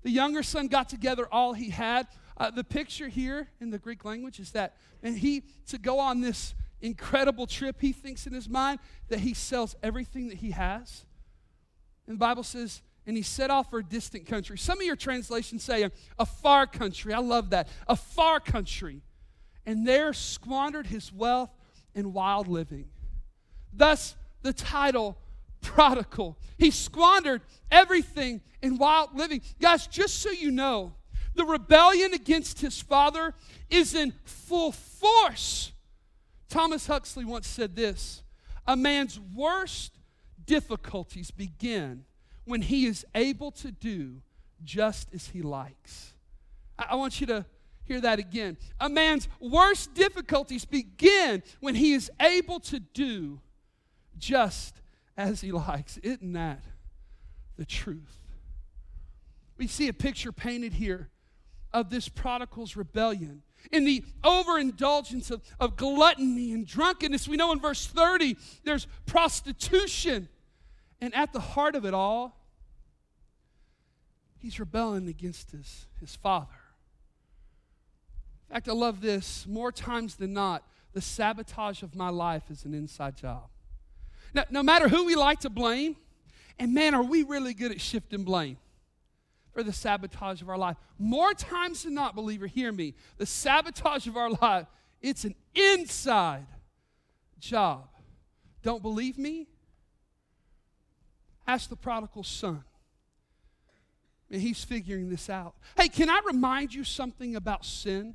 the 0.03 0.11
younger 0.11 0.43
son 0.43 0.69
got 0.69 0.89
together 0.89 1.27
all 1.33 1.55
he 1.55 1.71
had. 1.71 2.07
Uh, 2.37 2.51
the 2.51 2.65
picture 2.65 3.09
here 3.09 3.49
in 3.61 3.71
the 3.71 3.79
Greek 3.79 4.05
language 4.05 4.39
is 4.39 4.53
that, 4.53 4.77
and 5.03 5.17
he, 5.19 5.43
to 5.69 5.79
go 5.79 5.99
on 5.99 6.21
this 6.21 6.55
incredible 6.81 7.47
trip, 7.47 7.81
he 7.81 7.93
thinks 7.93 8.27
in 8.27 8.33
his 8.33 8.49
mind 8.49 8.81
that 9.09 9.21
he 9.21 9.35
sells 9.35 9.77
everything 9.83 10.29
that 10.29 10.39
he 10.39 10.53
has. 10.53 11.05
And 12.07 12.17
the 12.17 12.19
Bible 12.19 12.43
says, 12.43 12.83
and 13.07 13.17
he 13.17 13.23
set 13.23 13.51
off 13.51 13.71
for 13.71 13.79
a 13.79 13.85
distant 13.85 14.27
country. 14.27 14.59
Some 14.59 14.79
of 14.79 14.85
your 14.85 14.97
translations 14.97 15.63
say 15.63 15.83
a, 15.83 15.93
a 16.19 16.27
far 16.27 16.67
country. 16.67 17.15
I 17.15 17.21
love 17.21 17.51
that. 17.51 17.69
A 17.87 17.97
far 17.97 18.39
country. 18.39 19.03
And 19.65 19.87
there 19.87 20.13
squandered 20.13 20.87
his 20.87 21.13
wealth 21.13 21.51
in 21.95 22.13
wild 22.13 22.49
living. 22.49 22.89
Thus, 23.73 24.15
the 24.43 24.53
title 24.53 25.17
prodigal. 25.61 26.39
He 26.59 26.71
squandered 26.71 27.43
everything 27.71 28.41
in 28.63 28.79
wild 28.79 29.15
living. 29.15 29.43
Guys, 29.61 29.87
just 29.87 30.21
so 30.21 30.31
you 30.31 30.51
know, 30.51 30.95
the 31.35 31.45
rebellion 31.45 32.13
against 32.15 32.61
his 32.61 32.81
father 32.81 33.35
is 33.71 33.95
in 33.95 34.13
full 34.25 34.73
force. 34.73 35.73
Thomas 36.49 36.87
Huxley 36.87 37.25
once 37.25 37.47
said 37.47 37.77
this 37.77 38.23
A 38.67 38.77
man's 38.77 39.19
worst 39.19 39.99
difficulties 40.47 41.31
begin 41.31 42.05
when 42.45 42.63
he 42.63 42.87
is 42.87 43.05
able 43.15 43.51
to 43.53 43.71
do 43.71 44.23
just 44.65 45.09
as 45.15 45.29
he 45.29 45.43
likes. 45.43 46.15
I, 46.79 46.87
I 46.91 46.95
want 46.95 47.21
you 47.21 47.27
to 47.29 47.45
hear 47.85 48.01
that 48.01 48.19
again. 48.19 48.57
A 48.81 48.89
man's 48.89 49.29
worst 49.41 49.95
difficulties 49.95 50.65
begin 50.65 51.43
when 51.61 51.75
he 51.75 51.93
is 51.93 52.11
able 52.21 52.61
to 52.61 52.81
do 52.81 53.41
just 54.19 54.81
as 55.17 55.41
he 55.41 55.53
likes. 55.53 55.97
Isn't 55.99 56.33
that 56.33 56.63
the 57.57 57.65
truth? 57.65 58.17
We 59.57 59.67
see 59.67 59.89
a 59.89 59.93
picture 59.93 60.33
painted 60.33 60.75
here 60.75 61.09
of 61.73 61.91
this 61.91 62.09
prodigal's 62.09 62.77
rebellion. 62.77 63.43
In 63.71 63.85
the 63.85 64.05
overindulgence 64.25 65.31
of, 65.31 65.43
of 65.61 65.77
gluttony 65.77 66.53
and 66.53 66.67
drunkenness, 66.67 67.29
we 67.29 67.37
know 67.37 67.53
in 67.53 67.61
verse 67.61 67.87
30 67.87 68.37
there's 68.65 68.87
prostitution. 69.07 70.29
And 71.01 71.15
at 71.15 71.33
the 71.33 71.41
heart 71.41 71.75
of 71.75 71.85
it 71.85 71.95
all, 71.95 72.37
he's 74.39 74.59
rebelling 74.59 75.09
against 75.09 75.51
his, 75.51 75.87
his 76.01 76.17
father. 76.17 76.47
In 78.49 78.55
fact, 78.55 78.69
I 78.69 78.73
love 78.73 79.01
this. 79.01 79.47
More 79.47 79.71
times 79.71 80.17
than 80.17 80.33
not, 80.33 80.65
the 80.95 81.01
sabotage 81.03 81.83
of 81.83 81.95
my 81.95 82.09
life 82.09 82.45
is 82.51 82.65
an 82.65 82.73
inside 82.73 83.17
job. 83.17 83.49
Now, 84.33 84.45
no 84.51 84.63
matter 84.63 84.89
who 84.89 85.05
we 85.05 85.15
like 85.15 85.41
to 85.41 85.51
blame, 85.51 85.97
and 86.59 86.73
man, 86.75 86.95
are 86.95 87.03
we 87.03 87.23
really 87.23 87.55
good 87.55 87.71
at 87.71 87.81
shifting 87.81 88.25
blame 88.25 88.57
for 89.59 89.65
the 89.65 89.73
sabotage 89.73 90.41
of 90.41 90.49
our 90.49 90.57
life. 90.57 90.77
More 91.01 91.35
times 91.35 91.83
than 91.83 91.93
not, 91.93 92.15
believer, 92.15 92.47
hear 92.47 92.71
me, 92.71 92.95
the 93.17 93.27
sabotage 93.27 94.07
of 94.07 94.17
our 94.17 94.31
life, 94.31 94.69
it's 95.03 95.25
an 95.25 95.35
inside 95.53 96.47
job. 97.41 97.89
Don't 98.63 98.83
believe 98.83 99.19
me? 99.19 99.49
Ask 101.45 101.69
the 101.69 101.75
prodigal 101.75 102.23
son. 102.23 102.63
And 104.31 104.41
he's 104.41 104.63
figuring 104.63 105.11
this 105.11 105.29
out. 105.29 105.57
Hey, 105.77 105.89
can 105.89 106.09
I 106.09 106.21
remind 106.25 106.73
you 106.73 106.85
something 106.85 107.35
about 107.35 107.65
sin? 107.65 108.15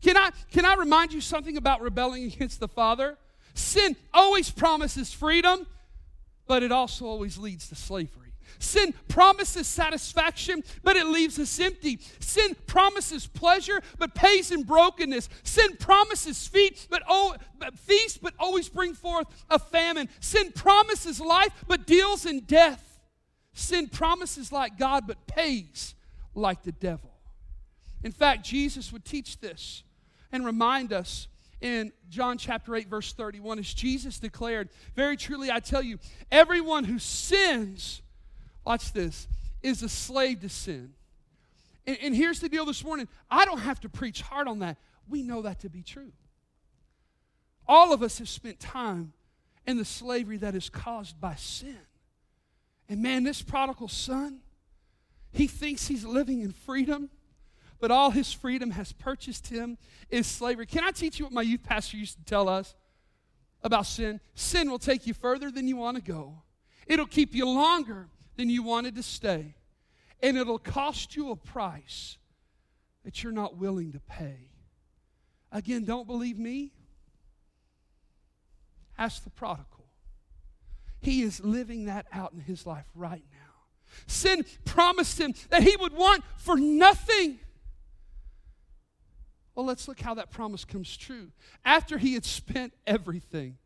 Can 0.00 0.16
I, 0.16 0.30
can 0.50 0.64
I 0.64 0.76
remind 0.76 1.12
you 1.12 1.20
something 1.20 1.58
about 1.58 1.82
rebelling 1.82 2.24
against 2.24 2.60
the 2.60 2.68
Father? 2.68 3.18
Sin 3.52 3.94
always 4.14 4.50
promises 4.50 5.12
freedom, 5.12 5.66
but 6.46 6.62
it 6.62 6.72
also 6.72 7.04
always 7.04 7.36
leads 7.36 7.68
to 7.68 7.74
slavery. 7.74 8.27
Sin 8.58 8.94
promises 9.08 9.66
satisfaction, 9.66 10.62
but 10.82 10.96
it 10.96 11.06
leaves 11.06 11.38
us 11.38 11.58
empty. 11.60 12.00
Sin 12.20 12.56
promises 12.66 13.26
pleasure, 13.26 13.80
but 13.98 14.14
pays 14.14 14.50
in 14.50 14.62
brokenness. 14.62 15.28
Sin 15.42 15.76
promises 15.78 16.46
feet, 16.46 16.86
but 16.90 17.02
oh, 17.08 17.34
feast, 17.76 18.22
but 18.22 18.34
always 18.38 18.68
bring 18.68 18.94
forth 18.94 19.26
a 19.50 19.58
famine. 19.58 20.08
Sin 20.20 20.52
promises 20.52 21.20
life, 21.20 21.52
but 21.66 21.86
deals 21.86 22.26
in 22.26 22.40
death. 22.40 23.00
Sin 23.52 23.88
promises 23.88 24.52
like 24.52 24.78
God, 24.78 25.06
but 25.06 25.26
pays 25.26 25.94
like 26.34 26.62
the 26.62 26.72
devil. 26.72 27.10
In 28.02 28.12
fact, 28.12 28.44
Jesus 28.44 28.92
would 28.92 29.04
teach 29.04 29.40
this 29.40 29.82
and 30.30 30.44
remind 30.44 30.92
us 30.92 31.28
in 31.60 31.92
John 32.08 32.38
chapter 32.38 32.76
8, 32.76 32.88
verse 32.88 33.12
31, 33.12 33.58
as 33.58 33.74
Jesus 33.74 34.18
declared, 34.18 34.68
Very 34.94 35.16
truly 35.16 35.50
I 35.50 35.60
tell 35.60 35.82
you, 35.82 35.98
everyone 36.30 36.84
who 36.84 36.98
sins, 36.98 38.02
watch 38.68 38.92
this, 38.92 39.26
is 39.62 39.82
a 39.82 39.88
slave 39.88 40.40
to 40.40 40.48
sin. 40.50 40.92
And, 41.86 41.96
and 42.02 42.14
here's 42.14 42.38
the 42.38 42.50
deal 42.50 42.66
this 42.66 42.84
morning 42.84 43.08
I 43.30 43.46
don't 43.46 43.60
have 43.60 43.80
to 43.80 43.88
preach 43.88 44.20
hard 44.20 44.46
on 44.46 44.58
that. 44.58 44.76
We 45.08 45.22
know 45.22 45.40
that 45.42 45.60
to 45.60 45.70
be 45.70 45.82
true. 45.82 46.12
All 47.66 47.94
of 47.94 48.02
us 48.02 48.18
have 48.18 48.28
spent 48.28 48.60
time 48.60 49.14
in 49.66 49.78
the 49.78 49.86
slavery 49.86 50.36
that 50.36 50.54
is 50.54 50.68
caused 50.68 51.18
by 51.18 51.34
sin. 51.36 51.78
And 52.90 53.02
man, 53.02 53.24
this 53.24 53.40
prodigal 53.40 53.88
son, 53.88 54.40
he 55.32 55.46
thinks 55.46 55.86
he's 55.86 56.04
living 56.04 56.40
in 56.40 56.52
freedom 56.52 57.10
but 57.80 57.92
all 57.92 58.10
his 58.10 58.32
freedom 58.32 58.72
has 58.72 58.92
purchased 58.92 59.46
him 59.46 59.78
is 60.10 60.26
slavery. 60.26 60.66
Can 60.66 60.82
I 60.82 60.90
teach 60.90 61.20
you 61.20 61.26
what 61.26 61.32
my 61.32 61.42
youth 61.42 61.62
pastor 61.62 61.96
used 61.96 62.18
to 62.18 62.24
tell 62.24 62.48
us 62.48 62.74
about 63.62 63.86
sin? 63.86 64.18
Sin 64.34 64.68
will 64.68 64.80
take 64.80 65.06
you 65.06 65.14
further 65.14 65.48
than 65.48 65.68
you 65.68 65.76
want 65.76 65.96
to 65.96 66.02
go, 66.02 66.42
it'll 66.88 67.06
keep 67.06 67.36
you 67.36 67.48
longer 67.48 68.08
than 68.38 68.48
you 68.48 68.62
wanted 68.62 68.94
to 68.94 69.02
stay, 69.02 69.56
and 70.22 70.36
it'll 70.38 70.60
cost 70.60 71.16
you 71.16 71.32
a 71.32 71.36
price 71.36 72.16
that 73.04 73.22
you're 73.22 73.32
not 73.32 73.56
willing 73.56 73.92
to 73.92 74.00
pay. 74.00 74.52
Again, 75.50 75.84
don't 75.84 76.06
believe 76.06 76.38
me? 76.38 76.72
Ask 78.96 79.24
the 79.24 79.30
prodigal. 79.30 79.86
He 81.00 81.22
is 81.22 81.40
living 81.40 81.86
that 81.86 82.06
out 82.12 82.32
in 82.32 82.40
his 82.40 82.64
life 82.64 82.86
right 82.94 83.24
now. 83.32 83.38
Sin 84.06 84.44
promised 84.64 85.18
him 85.18 85.34
that 85.50 85.64
he 85.64 85.74
would 85.76 85.92
want 85.92 86.22
for 86.36 86.56
nothing. 86.56 87.40
Well, 89.56 89.66
let's 89.66 89.88
look 89.88 89.98
how 89.98 90.14
that 90.14 90.30
promise 90.30 90.64
comes 90.64 90.96
true. 90.96 91.32
After 91.64 91.98
he 91.98 92.14
had 92.14 92.24
spent 92.24 92.72
everything, 92.86 93.58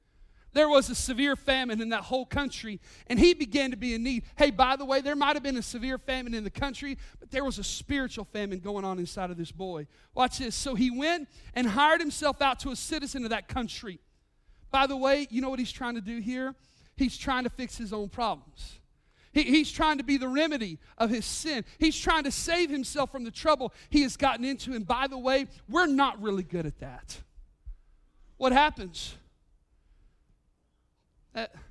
there 0.52 0.68
was 0.68 0.90
a 0.90 0.94
severe 0.94 1.34
famine 1.36 1.80
in 1.80 1.88
that 1.90 2.02
whole 2.02 2.26
country, 2.26 2.80
and 3.06 3.18
he 3.18 3.32
began 3.34 3.70
to 3.70 3.76
be 3.76 3.94
in 3.94 4.02
need. 4.02 4.24
Hey, 4.36 4.50
by 4.50 4.76
the 4.76 4.84
way, 4.84 5.00
there 5.00 5.16
might 5.16 5.34
have 5.34 5.42
been 5.42 5.56
a 5.56 5.62
severe 5.62 5.98
famine 5.98 6.34
in 6.34 6.44
the 6.44 6.50
country, 6.50 6.98
but 7.20 7.30
there 7.30 7.44
was 7.44 7.58
a 7.58 7.64
spiritual 7.64 8.24
famine 8.24 8.58
going 8.58 8.84
on 8.84 8.98
inside 8.98 9.30
of 9.30 9.36
this 9.36 9.50
boy. 9.50 9.86
Watch 10.14 10.38
this. 10.38 10.54
So 10.54 10.74
he 10.74 10.90
went 10.90 11.28
and 11.54 11.66
hired 11.66 12.00
himself 12.00 12.42
out 12.42 12.60
to 12.60 12.70
a 12.70 12.76
citizen 12.76 13.24
of 13.24 13.30
that 13.30 13.48
country. 13.48 13.98
By 14.70 14.86
the 14.86 14.96
way, 14.96 15.26
you 15.30 15.40
know 15.40 15.50
what 15.50 15.58
he's 15.58 15.72
trying 15.72 15.94
to 15.94 16.00
do 16.00 16.18
here? 16.18 16.54
He's 16.96 17.16
trying 17.16 17.44
to 17.44 17.50
fix 17.50 17.76
his 17.76 17.92
own 17.92 18.08
problems. 18.08 18.78
He, 19.32 19.44
he's 19.44 19.72
trying 19.72 19.98
to 19.98 20.04
be 20.04 20.18
the 20.18 20.28
remedy 20.28 20.78
of 20.98 21.08
his 21.08 21.24
sin. 21.24 21.64
He's 21.78 21.98
trying 21.98 22.24
to 22.24 22.30
save 22.30 22.68
himself 22.68 23.10
from 23.10 23.24
the 23.24 23.30
trouble 23.30 23.72
he 23.88 24.02
has 24.02 24.16
gotten 24.18 24.44
into. 24.44 24.74
And 24.74 24.86
by 24.86 25.06
the 25.06 25.18
way, 25.18 25.46
we're 25.68 25.86
not 25.86 26.20
really 26.20 26.42
good 26.42 26.66
at 26.66 26.78
that. 26.80 27.18
What 28.36 28.52
happens? 28.52 29.14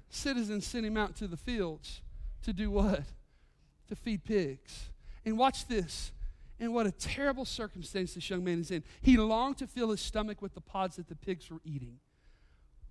Citizens 0.10 0.66
sent 0.66 0.86
him 0.86 0.98
out 0.98 1.16
to 1.18 1.28
the 1.28 1.38
fields 1.38 2.02
to 2.44 2.54
do 2.54 2.72
what? 2.72 3.04
To 3.88 3.96
feed 3.96 4.24
pigs. 4.24 4.90
And 5.26 5.38
watch 5.38 5.68
this. 5.68 6.12
And 6.60 6.74
what 6.74 6.86
a 6.86 6.92
terrible 6.92 7.46
circumstance 7.46 8.14
this 8.14 8.30
young 8.30 8.44
man 8.44 8.60
is 8.60 8.72
in. 8.72 8.84
He 9.02 9.18
longed 9.18 9.58
to 9.60 9.68
fill 9.68 9.90
his 9.90 10.02
stomach 10.02 10.42
with 10.42 10.54
the 10.54 10.62
pods 10.62 10.98
that 10.98 11.08
the 11.08 11.16
pigs 11.16 11.50
were 11.50 11.62
eating. 11.64 11.98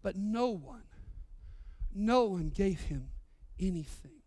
But 0.02 0.16
no 0.16 0.48
one, 0.48 0.82
no 1.94 2.24
one 2.24 2.48
gave 2.48 2.80
him 2.80 3.08
anything. 3.60 4.22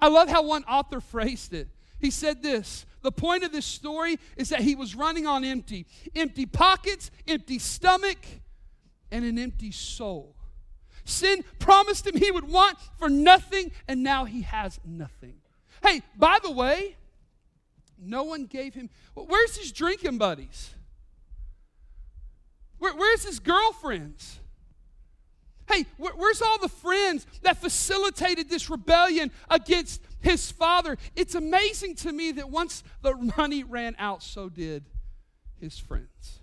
I 0.00 0.08
love 0.08 0.28
how 0.28 0.42
one 0.42 0.64
author 0.64 1.00
phrased 1.00 1.52
it. 1.52 1.68
He 1.98 2.10
said 2.10 2.42
this 2.42 2.86
The 3.02 3.12
point 3.12 3.44
of 3.44 3.52
this 3.52 3.66
story 3.66 4.18
is 4.36 4.50
that 4.50 4.60
he 4.60 4.74
was 4.74 4.94
running 4.94 5.26
on 5.26 5.44
empty 5.44 5.86
empty 6.14 6.46
pockets, 6.46 7.10
empty 7.26 7.58
stomach, 7.58 8.18
and 9.10 9.24
an 9.24 9.38
empty 9.38 9.72
soul. 9.72 10.35
Sin 11.06 11.44
promised 11.60 12.04
him 12.06 12.16
he 12.16 12.32
would 12.32 12.48
want 12.48 12.76
for 12.98 13.08
nothing, 13.08 13.70
and 13.86 14.02
now 14.02 14.24
he 14.24 14.42
has 14.42 14.80
nothing. 14.84 15.36
Hey, 15.82 16.02
by 16.16 16.38
the 16.42 16.50
way, 16.50 16.96
no 17.96 18.24
one 18.24 18.44
gave 18.46 18.74
him. 18.74 18.90
Where's 19.14 19.56
his 19.56 19.70
drinking 19.70 20.18
buddies? 20.18 20.74
Where, 22.78 22.94
where's 22.94 23.24
his 23.24 23.38
girlfriends? 23.38 24.40
Hey, 25.70 25.86
where, 25.96 26.12
where's 26.12 26.42
all 26.42 26.58
the 26.58 26.68
friends 26.68 27.24
that 27.42 27.58
facilitated 27.58 28.50
this 28.50 28.68
rebellion 28.68 29.30
against 29.48 30.02
his 30.20 30.50
father? 30.50 30.98
It's 31.14 31.36
amazing 31.36 31.94
to 31.96 32.12
me 32.12 32.32
that 32.32 32.50
once 32.50 32.82
the 33.02 33.14
money 33.36 33.62
ran 33.62 33.94
out, 34.00 34.24
so 34.24 34.48
did 34.48 34.84
his 35.60 35.78
friends. 35.78 36.40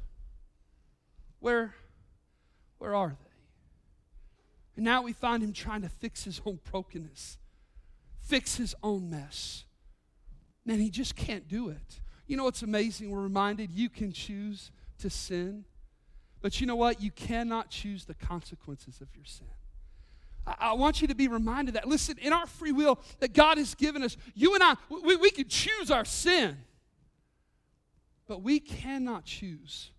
Where, 1.40 1.76
where 2.78 2.96
are 2.96 3.10
they? 3.10 3.33
And 4.76 4.86
now 4.86 5.04
we 5.04 5.14
find 5.14 5.44
him 5.44 5.54
trying 5.54 5.82
to 5.82 5.90
fix 5.90 6.24
his 6.24 6.42
own 6.46 6.60
brokenness, 6.72 7.38
fix 8.22 8.56
his 8.56 8.76
own 8.82 9.10
mess. 9.10 9.66
Man, 10.66 10.80
he 10.80 10.90
just 10.90 11.16
can't 11.16 11.48
do 11.48 11.70
it. 11.70 12.00
You 12.26 12.38
know 12.38 12.46
what's 12.46 12.64
amazing? 12.64 13.12
We're 13.12 13.22
reminded 13.22 13.72
you 13.72 13.90
can 13.90 14.12
choose 14.12 14.72
to 15.00 15.10
sin, 15.10 15.66
but 16.42 16.60
you 16.60 16.68
know 16.68 16.76
what? 16.76 17.02
You 17.02 17.12
cannot 17.12 17.70
choose 17.70 18.06
the 18.06 18.14
consequences 18.14 19.02
of 19.02 19.10
your 19.16 19.26
sin. 19.26 19.48
I, 20.46 20.74
want 20.74 21.02
you 21.02 21.08
to 21.08 21.16
be 21.16 21.30
reminded 21.30 21.76
that. 21.76 21.88
Listen, 21.88 22.18
in 22.22 22.34
our 22.34 22.46
free 22.46 22.74
will 22.74 23.00
that 23.20 23.34
God 23.34 23.58
has 23.58 23.76
given 23.76 24.04
us, 24.04 24.18
you 24.36 24.54
and 24.54 24.62
I, 24.62 24.76
we, 24.90 25.16
we 25.16 25.32
can 25.32 25.48
choose 25.48 25.90
our 25.90 26.04
sin, 26.04 26.58
but 28.28 28.42
we 28.42 28.60
cannot 28.60 29.24
choose 29.24 29.92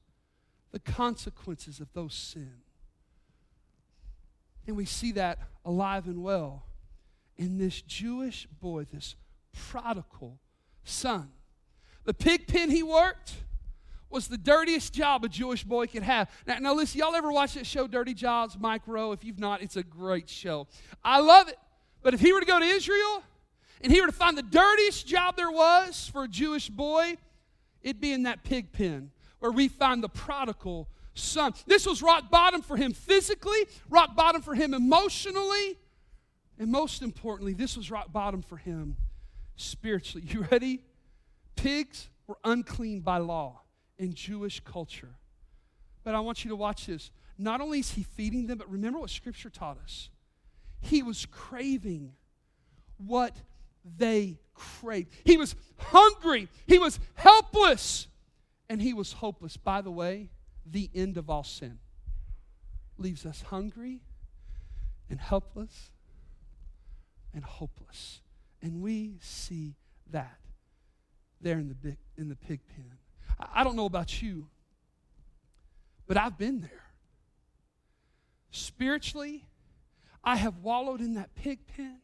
the 0.71 0.81
consequences 0.81 1.81
of 1.81 1.93
those 1.95 2.15
sins. 2.15 2.64
And 4.67 4.77
we 4.77 4.85
see 4.85 5.13
that 5.13 5.39
alive 5.65 6.07
and 6.07 6.23
well 6.23 6.65
in 7.37 7.59
this 7.59 7.83
Jewish 7.83 8.47
boy, 8.61 8.87
this 8.93 9.17
prodigal 9.53 10.39
son. 10.85 11.31
The 12.05 12.15
pig 12.15 12.47
pen 12.47 12.71
he 12.71 12.83
worked 12.83 13.35
was 14.11 14.29
the 14.29 14.39
dirtiest 14.39 14.93
job 14.93 15.25
a 15.25 15.29
Jewish 15.29 15.65
boy 15.65 15.87
could 15.87 16.05
have. 16.05 16.31
Now, 16.47 16.59
now 16.61 16.75
listen, 16.75 17.01
y'all 17.01 17.15
ever 17.17 17.33
watch 17.33 17.55
that 17.55 17.67
show, 17.67 17.87
Dirty 17.89 18.15
Jobs, 18.15 18.57
Mike 18.59 18.83
Rowe? 18.87 19.13
If 19.13 19.25
you've 19.25 19.41
not, 19.41 19.61
it's 19.61 19.77
a 19.77 19.83
great 19.83 20.29
show. 20.29 20.69
I 21.03 21.21
love 21.21 21.49
it. 21.49 21.59
But 22.03 22.15
if 22.15 22.21
he 22.21 22.33
were 22.33 22.41
to 22.41 22.47
go 22.47 22.61
to 22.61 22.65
Israel 22.65 23.23
and 23.81 23.93
he 23.93 24.01
were 24.01 24.07
to 24.07 24.13
find 24.13 24.39
the 24.39 24.43
dirtiest 24.43 25.07
job 25.07 25.37
there 25.37 25.51
was 25.51 26.09
for 26.13 26.25
a 26.25 26.29
Jewish 26.29 26.69
boy, 26.69 27.17
it'd 27.83 28.01
be 28.01 28.13
in 28.13 28.23
that 28.25 28.45
pig 28.45 28.73
pen 28.73 29.11
where 29.41 29.51
we 29.51 29.69
find 29.69 30.03
the 30.03 30.09
prodigal 30.09 30.89
son. 31.15 31.55
This 31.67 31.87
was 31.87 32.03
rock 32.03 32.31
bottom 32.31 32.63
for 32.63 32.77
him 32.77 32.93
physically, 32.93 33.67
rock 33.89 34.15
bottom 34.15 34.43
for 34.43 34.55
him 34.55 34.75
emotionally, 34.75 35.79
and 36.59 36.71
most 36.71 37.03
importantly, 37.03 37.55
this 37.55 37.77
was 37.77 37.91
rock 37.91 38.13
bottom 38.13 38.43
for 38.43 38.57
him 38.57 38.97
spiritually. 39.57 40.27
You 40.29 40.47
ready? 40.51 40.83
Pigs 41.57 42.09
were 42.27 42.39
unclean 42.45 43.01
by 43.01 43.19
law 43.19 43.61
in 43.99 44.15
Jewish 44.15 44.61
culture. 44.61 45.17
But 46.05 46.15
I 46.15 46.21
want 46.21 46.45
you 46.45 46.51
to 46.51 46.57
watch 46.57 46.87
this. 46.87 47.11
Not 47.39 47.61
only 47.61 47.81
is 47.81 47.91
he 47.93 48.03
feeding 48.03 48.47
them, 48.47 48.59
but 48.59 48.71
remember 48.71 49.01
what 49.01 49.11
Scripture 49.11 49.51
taught 49.51 49.79
us. 49.83 50.11
He 50.81 51.03
was 51.03 51.27
craving 51.27 52.13
what 52.99 53.37
they 53.97 54.39
craved. 54.55 55.13
He 55.25 55.37
was 55.37 55.57
hungry. 55.77 56.49
He 56.67 56.79
was 56.79 57.01
helpless. 57.15 58.07
And 58.69 58.81
he 58.81 58.93
was 58.93 59.13
hopeless. 59.13 59.57
By 59.57 59.81
the 59.81 59.91
way, 59.91 60.31
the 60.67 60.91
end 60.95 61.17
of 61.17 61.31
all 61.31 61.45
sin. 61.45 61.79
Leaves 62.99 63.27
us 63.27 63.43
hungry 63.43 64.01
and 65.11 65.21
helpless 65.21 65.91
and 67.35 67.45
hopeless. 67.45 68.21
And 68.63 68.83
we 68.83 69.19
see 69.21 69.75
that 70.11 70.39
there 71.41 71.59
in 71.59 71.69
the, 71.69 71.75
big, 71.75 71.97
in 72.17 72.29
the 72.29 72.37
pig 72.37 72.61
pen. 72.75 72.93
I, 73.39 73.61
I 73.61 73.65
don't 73.65 73.77
know 73.77 73.87
about 73.87 74.23
you, 74.23 74.49
but 76.07 76.17
I've 76.17 76.39
been 76.39 76.61
there. 76.61 76.71
Spiritually, 78.51 79.45
I 80.23 80.37
have 80.37 80.59
wallowed 80.59 81.01
in 81.01 81.15
that 81.15 81.35
pig 81.35 81.59
pen. 81.77 81.99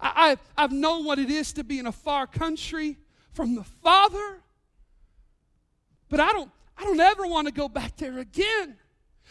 I, 0.00 0.30
have 0.30 0.40
I've 0.56 0.72
known 0.72 1.04
what 1.04 1.18
it 1.18 1.30
is 1.30 1.52
to 1.54 1.64
be 1.64 1.78
in 1.78 1.86
a 1.86 1.92
far 1.92 2.26
country 2.26 2.96
from 3.32 3.56
the 3.56 3.64
Father, 3.64 4.40
but 6.08 6.20
I 6.20 6.30
don't, 6.32 6.50
I 6.80 6.84
don't 6.84 7.00
ever 7.00 7.26
want 7.26 7.46
to 7.46 7.52
go 7.52 7.68
back 7.68 7.96
there 7.96 8.18
again. 8.18 8.76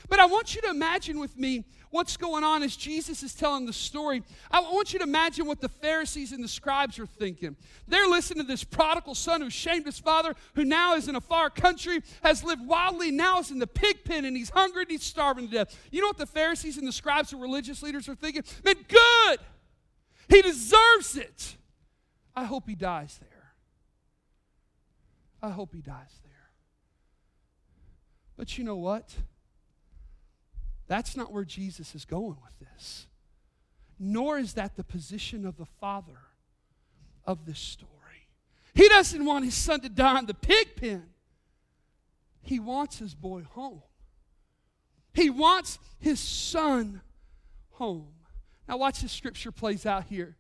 But 0.08 0.20
I 0.20 0.28
want 0.28 0.56
you 0.56 0.62
to 0.62 0.70
imagine 0.70 1.20
with 1.20 1.36
me 1.36 1.66
what's 1.90 2.16
going 2.16 2.44
on 2.44 2.62
as 2.62 2.76
Jesus 2.76 3.24
is 3.24 3.34
telling 3.34 3.66
the 3.66 3.74
story. 3.74 4.24
I 4.52 4.62
want 4.62 4.94
you 4.94 5.00
to 5.00 5.04
imagine 5.04 5.48
what 5.48 5.60
the 5.60 5.68
Pharisees 5.68 6.32
and 6.32 6.44
the 6.44 6.48
scribes 6.48 7.00
are 7.00 7.08
thinking. 7.08 7.58
They're 7.88 8.08
listening 8.08 8.46
to 8.46 8.48
this 8.48 8.64
prodigal 8.64 9.16
son 9.16 9.42
who 9.42 9.50
shamed 9.50 9.88
his 9.88 10.00
father, 10.00 10.36
who 10.54 10.64
now 10.64 10.94
is 10.94 11.08
in 11.08 11.16
a 11.16 11.22
far 11.22 11.50
country, 11.50 12.02
has 12.24 12.44
lived 12.44 12.66
wildly, 12.66 13.12
now 13.12 13.40
is 13.40 13.52
in 13.52 13.60
the 13.60 13.68
pig 13.68 14.06
pen, 14.06 14.26
and 14.26 14.38
he's 14.38 14.52
hungry 14.52 14.84
and 14.84 14.92
he's 14.92 15.04
starving 15.04 15.48
to 15.48 15.54
death. 15.54 15.76
You 15.92 16.02
know 16.02 16.08
what 16.08 16.18
the 16.18 16.28
Pharisees 16.28 16.78
and 16.78 16.88
the 16.88 16.94
scribes 16.94 17.34
and 17.34 17.42
religious 17.42 17.82
leaders 17.82 18.08
are 18.08 18.16
thinking? 18.16 18.44
Man, 18.64 18.76
good! 18.88 19.40
He 20.30 20.42
deserves 20.44 21.18
it. 21.18 21.58
I 22.36 22.46
hope 22.46 22.70
he 22.70 22.76
dies 22.76 23.20
there. 23.20 23.54
I 25.42 25.50
hope 25.50 25.74
he 25.74 25.82
dies 25.82 26.20
there. 26.24 26.29
But 28.39 28.58
you 28.58 28.63
know 28.63 28.78
what? 28.78 29.13
That's 30.88 31.17
not 31.17 31.34
where 31.34 31.43
Jesus 31.43 31.93
is 31.93 32.06
going 32.06 32.38
with 32.41 32.69
this. 32.69 33.06
Nor 33.99 34.39
is 34.39 34.54
that 34.54 34.78
the 34.78 34.84
position 34.86 35.45
of 35.45 35.58
the 35.58 35.65
Father 35.65 36.19
of 37.25 37.45
this 37.45 37.60
story. 37.60 37.91
He 38.73 38.88
doesn't 38.88 39.25
want 39.25 39.43
his 39.43 39.56
son 39.56 39.82
to 39.82 39.89
die 39.89 40.19
in 40.19 40.25
the 40.25 40.34
pig 40.34 40.78
pen. 40.78 41.04
He 42.41 42.62
wants 42.62 42.97
his 42.97 43.13
boy 43.13 43.43
home. 43.43 43.82
He 45.13 45.30
wants 45.30 45.78
his 45.99 46.21
son 46.21 47.02
home. 47.71 48.08
Now, 48.69 48.78
watch 48.78 49.02
this 49.02 49.12
scripture 49.12 49.52
plays 49.52 49.86
out 49.86 50.06
here 50.06 50.38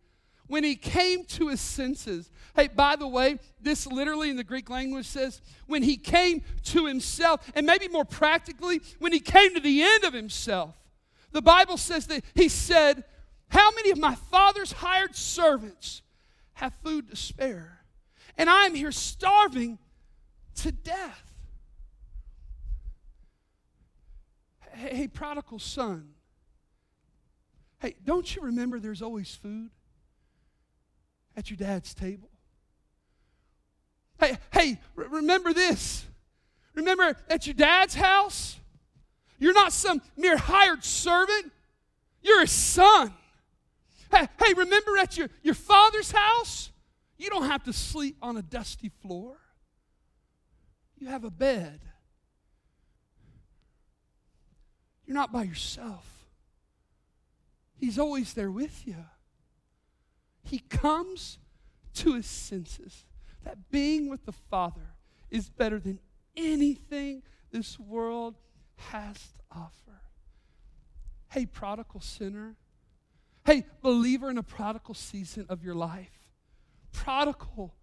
when 0.49 0.63
he 0.63 0.75
came 0.75 1.23
to 1.23 1.47
his 1.47 1.61
senses. 1.61 2.29
Hey, 2.55 2.67
by 2.67 2.97
the 2.97 3.07
way, 3.07 3.39
this 3.61 3.87
literally 3.87 4.29
in 4.29 4.35
the 4.35 4.43
Greek 4.43 4.69
language 4.69 5.05
says 5.05 5.41
when 5.67 5.83
he 5.83 5.95
came 5.95 6.41
to 6.65 6.87
himself, 6.87 7.49
and 7.55 7.65
maybe 7.65 7.87
more 7.87 8.03
practically, 8.03 8.81
when 8.97 9.13
he 9.13 9.19
came 9.19 9.53
to 9.53 9.61
the 9.61 9.81
end 9.81 10.03
of 10.03 10.11
himself. 10.11 10.75
The 11.31 11.41
Bible 11.41 11.77
says 11.77 12.07
that 12.07 12.25
he 12.33 12.49
said, 12.49 13.05
How 13.49 13.71
many 13.71 13.91
of 13.91 13.99
my 13.99 14.15
father's 14.15 14.71
hired 14.71 15.15
servants 15.15 16.01
have 16.53 16.73
food 16.83 17.09
to 17.11 17.15
spare? 17.15 17.81
And 18.35 18.49
I 18.49 18.65
am 18.65 18.73
here 18.73 18.91
starving 18.91 19.77
to 20.55 20.71
death. 20.71 21.23
Hey, 24.71 25.07
prodigal 25.07 25.59
son. 25.59 26.09
Hey, 27.79 27.95
don't 28.03 28.35
you 28.35 28.41
remember 28.41 28.79
there's 28.79 29.03
always 29.03 29.35
food? 29.35 29.69
At 31.39 31.49
your 31.49 31.57
dad's 31.57 31.93
table. 31.93 32.29
Hey, 34.19 34.37
hey, 34.51 34.79
remember 34.93 35.53
this. 35.53 36.05
Remember 36.75 37.15
at 37.29 37.47
your 37.47 37.53
dad's 37.53 37.95
house, 37.95 38.59
you're 39.39 39.53
not 39.53 39.71
some 39.71 40.01
mere 40.17 40.37
hired 40.37 40.83
servant, 40.83 41.51
you're 42.21 42.43
a 42.43 42.47
son. 42.47 43.13
Hey, 44.11 44.27
hey, 44.43 44.53
remember 44.53 44.97
at 44.97 45.17
your, 45.17 45.29
your 45.41 45.55
father's 45.55 46.11
house, 46.11 46.71
you 47.17 47.29
don't 47.29 47.45
have 47.45 47.63
to 47.63 47.73
sleep 47.73 48.17
on 48.21 48.35
a 48.35 48.41
dusty 48.41 48.91
floor. 49.01 49.37
You 50.97 51.07
have 51.07 51.23
a 51.23 51.31
bed. 51.31 51.79
You're 55.05 55.15
not 55.15 55.31
by 55.31 55.43
yourself. 55.43 56.05
He's 57.77 57.97
always 57.97 58.33
there 58.33 58.51
with 58.51 58.85
you 58.85 59.05
he 60.43 60.59
comes 60.59 61.37
to 61.95 62.15
his 62.15 62.25
senses 62.25 63.05
that 63.43 63.69
being 63.71 64.09
with 64.09 64.25
the 64.25 64.31
Father 64.31 64.95
is 65.29 65.49
better 65.49 65.79
than 65.79 65.99
anything 66.35 67.23
this 67.51 67.79
world 67.79 68.35
has 68.75 69.15
to 69.15 69.41
offer. 69.51 70.01
Hey, 71.29 71.45
prodigal 71.45 72.01
sinner. 72.01 72.55
Hey, 73.45 73.65
believer 73.81 74.29
in 74.29 74.37
a 74.37 74.43
prodigal 74.43 74.93
season 74.93 75.45
of 75.49 75.63
your 75.63 75.75
life. 75.75 76.27
Prodigal, 76.91 77.75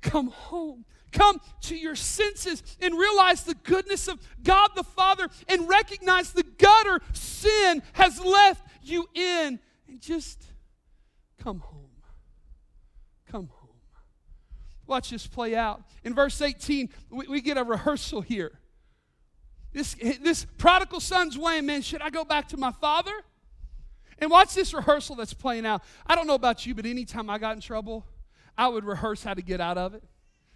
come 0.00 0.28
home. 0.28 0.84
Come 1.10 1.40
to 1.62 1.76
your 1.76 1.94
senses 1.94 2.62
and 2.80 2.98
realize 2.98 3.44
the 3.44 3.54
goodness 3.54 4.08
of 4.08 4.20
God 4.42 4.70
the 4.76 4.84
Father 4.84 5.28
and 5.48 5.68
recognize 5.68 6.32
the 6.32 6.42
gutter 6.42 7.00
sin 7.12 7.82
has 7.94 8.20
left 8.20 8.66
you 8.82 9.08
in. 9.14 9.58
And 9.88 10.00
just 10.00 10.42
come 11.48 11.60
home 11.60 11.88
come 13.30 13.48
home. 13.48 13.68
Watch 14.86 15.10
this 15.10 15.26
play 15.26 15.54
out. 15.54 15.82
In 16.02 16.14
verse 16.14 16.40
18, 16.40 16.88
we, 17.10 17.26
we 17.28 17.40
get 17.40 17.58
a 17.58 17.64
rehearsal 17.64 18.22
here. 18.22 18.58
This, 19.72 19.94
this 19.94 20.46
prodigal 20.56 21.00
son's 21.00 21.36
weighing, 21.36 21.66
man, 21.66 21.82
should 21.82 22.00
I 22.00 22.08
go 22.08 22.24
back 22.24 22.48
to 22.48 22.56
my 22.56 22.72
father? 22.72 23.12
And 24.18 24.30
watch 24.30 24.54
this 24.54 24.72
rehearsal 24.72 25.14
that's 25.16 25.34
playing 25.34 25.66
out. 25.66 25.82
I 26.06 26.14
don't 26.14 26.26
know 26.26 26.34
about 26.34 26.64
you, 26.64 26.74
but 26.74 26.86
anytime 26.86 27.28
I 27.28 27.38
got 27.38 27.54
in 27.54 27.60
trouble, 27.60 28.06
I 28.56 28.68
would 28.68 28.84
rehearse 28.84 29.22
how 29.22 29.34
to 29.34 29.42
get 29.42 29.60
out 29.60 29.76
of 29.76 29.94
it. 29.94 30.02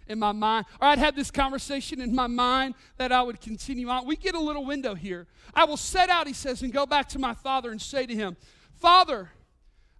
in 0.07 0.19
my 0.19 0.31
mind, 0.31 0.65
or 0.81 0.87
I'd 0.87 0.99
have 0.99 1.15
this 1.15 1.31
conversation 1.31 2.01
in 2.01 2.13
my 2.13 2.27
mind 2.27 2.73
that 2.97 3.11
I 3.11 3.21
would 3.21 3.39
continue 3.39 3.87
on. 3.87 4.05
We 4.05 4.15
get 4.17 4.35
a 4.35 4.39
little 4.39 4.65
window 4.65 4.95
here. 4.95 5.27
I 5.53 5.65
will 5.65 5.77
set 5.77 6.09
out, 6.09 6.27
he 6.27 6.33
says, 6.33 6.61
and 6.63 6.73
go 6.73 6.85
back 6.85 7.07
to 7.09 7.19
my 7.19 7.33
father 7.33 7.71
and 7.71 7.81
say 7.81 8.05
to 8.05 8.15
him, 8.15 8.35
Father, 8.73 9.29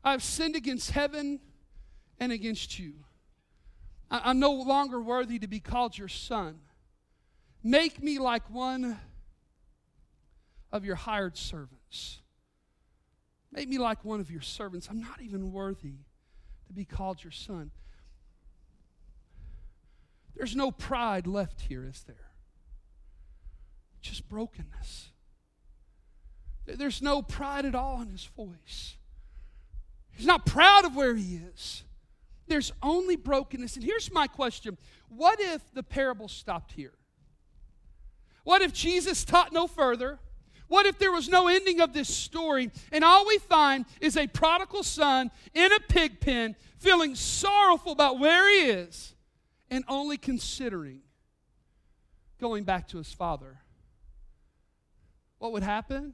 I've 0.03 0.23
sinned 0.23 0.55
against 0.55 0.91
heaven 0.91 1.39
and 2.19 2.31
against 2.31 2.77
you. 2.77 2.93
I'm 4.11 4.39
no 4.39 4.51
longer 4.51 5.01
worthy 5.01 5.39
to 5.39 5.47
be 5.47 5.59
called 5.59 5.97
your 5.97 6.07
son. 6.07 6.59
Make 7.63 8.03
me 8.03 8.19
like 8.19 8.49
one 8.49 8.99
of 10.71 10.85
your 10.85 10.95
hired 10.95 11.37
servants. 11.37 12.19
Make 13.51 13.69
me 13.69 13.77
like 13.77 14.03
one 14.03 14.19
of 14.19 14.29
your 14.29 14.41
servants. 14.41 14.87
I'm 14.89 14.99
not 14.99 15.21
even 15.21 15.51
worthy 15.51 15.95
to 16.67 16.73
be 16.73 16.85
called 16.85 17.23
your 17.23 17.31
son. 17.31 17.71
There's 20.35 20.55
no 20.55 20.71
pride 20.71 21.27
left 21.27 21.61
here, 21.61 21.85
is 21.85 22.03
there? 22.03 22.31
Just 24.01 24.27
brokenness. 24.27 25.09
There's 26.65 27.01
no 27.01 27.21
pride 27.21 27.65
at 27.65 27.75
all 27.75 28.01
in 28.01 28.09
his 28.09 28.25
voice. 28.25 28.97
He's 30.15 30.25
not 30.25 30.45
proud 30.45 30.85
of 30.85 30.95
where 30.95 31.15
he 31.15 31.35
is. 31.35 31.83
There's 32.47 32.71
only 32.81 33.15
brokenness. 33.15 33.75
And 33.75 33.83
here's 33.83 34.11
my 34.11 34.27
question 34.27 34.77
What 35.09 35.39
if 35.39 35.61
the 35.73 35.83
parable 35.83 36.27
stopped 36.27 36.73
here? 36.73 36.93
What 38.43 38.61
if 38.61 38.73
Jesus 38.73 39.23
taught 39.23 39.53
no 39.53 39.67
further? 39.67 40.19
What 40.67 40.85
if 40.85 40.97
there 40.97 41.11
was 41.11 41.29
no 41.29 41.47
ending 41.47 41.81
of 41.81 41.93
this 41.93 42.13
story 42.13 42.71
and 42.91 43.03
all 43.03 43.27
we 43.27 43.37
find 43.37 43.85
is 44.01 44.17
a 44.17 44.27
prodigal 44.27 44.83
son 44.83 45.29
in 45.53 45.71
a 45.71 45.79
pig 45.79 46.19
pen 46.19 46.55
feeling 46.79 47.15
sorrowful 47.15 47.91
about 47.91 48.17
where 48.17 48.49
he 48.49 48.71
is 48.71 49.13
and 49.69 49.83
only 49.87 50.17
considering 50.17 51.01
going 52.39 52.63
back 52.63 52.87
to 52.89 52.97
his 52.97 53.13
father? 53.13 53.59
What 55.37 55.51
would 55.51 55.63
happen? 55.63 56.13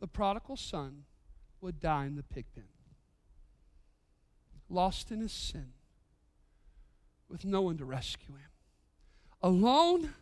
The 0.00 0.08
prodigal 0.08 0.56
son 0.56 1.04
would 1.60 1.80
die 1.80 2.06
in 2.06 2.16
the 2.16 2.22
pig 2.22 2.46
pen 2.54 2.64
lost 4.68 5.10
in 5.10 5.20
his 5.20 5.32
sin, 5.32 5.72
with 7.28 7.44
no 7.44 7.62
one 7.62 7.78
to 7.78 7.84
rescue 7.84 8.34
him, 8.34 8.50
alone 9.42 10.14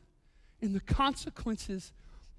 in 0.60 0.72
the 0.72 0.80
consequences 0.80 1.92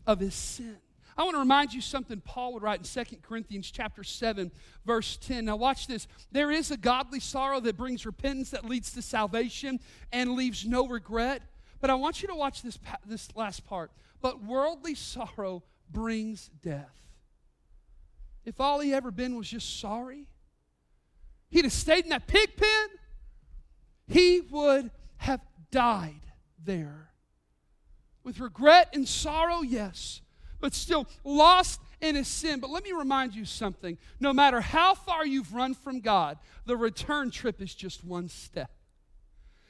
of 0.05 0.19
his 0.19 0.33
sin. 0.33 0.77
I 1.15 1.23
want 1.23 1.35
to 1.35 1.39
remind 1.39 1.73
you 1.73 1.81
something 1.81 2.21
Paul 2.21 2.53
would 2.53 2.63
write 2.63 2.79
in 2.79 3.05
2 3.05 3.17
Corinthians 3.21 3.69
chapter 3.69 4.03
7 4.03 4.51
verse 4.85 5.17
10. 5.17 5.45
Now 5.45 5.55
watch 5.55 5.85
this. 5.87 6.07
There 6.31 6.49
is 6.49 6.71
a 6.71 6.77
godly 6.77 7.19
sorrow 7.19 7.59
that 7.59 7.77
brings 7.77 8.05
repentance 8.05 8.49
that 8.49 8.65
leads 8.65 8.93
to 8.93 9.01
salvation 9.01 9.79
and 10.11 10.31
leaves 10.31 10.65
no 10.65 10.87
regret. 10.87 11.43
But 11.81 11.89
I 11.89 11.95
want 11.95 12.21
you 12.21 12.27
to 12.29 12.35
watch 12.35 12.63
this 12.63 12.79
this 13.05 13.27
last 13.35 13.65
part. 13.65 13.91
But 14.21 14.43
worldly 14.43 14.95
sorrow 14.95 15.63
brings 15.91 16.49
death. 16.63 16.95
If 18.45 18.59
all 18.59 18.79
he 18.79 18.93
ever 18.93 19.11
been 19.11 19.35
was 19.35 19.49
just 19.49 19.79
sorry, 19.79 20.27
he'd 21.53 21.65
have 21.65 21.71
stayed 21.71 22.03
in 22.03 22.09
that 22.09 22.27
pig 22.27 22.57
pen, 22.57 22.87
he 24.07 24.41
would 24.41 24.91
have 25.17 25.39
died 25.71 26.21
there. 26.61 27.11
With 28.23 28.39
regret 28.39 28.89
and 28.93 29.07
sorrow, 29.07 29.61
yes, 29.61 30.21
but 30.59 30.73
still 30.73 31.07
lost 31.23 31.79
in 32.01 32.15
his 32.15 32.27
sin. 32.27 32.59
But 32.59 32.69
let 32.69 32.83
me 32.83 32.91
remind 32.91 33.35
you 33.35 33.45
something 33.45 33.97
no 34.19 34.33
matter 34.33 34.61
how 34.61 34.95
far 34.95 35.25
you've 35.25 35.53
run 35.53 35.73
from 35.73 35.99
God, 35.99 36.37
the 36.65 36.75
return 36.75 37.31
trip 37.31 37.61
is 37.61 37.73
just 37.73 38.03
one 38.03 38.29
step. 38.29 38.71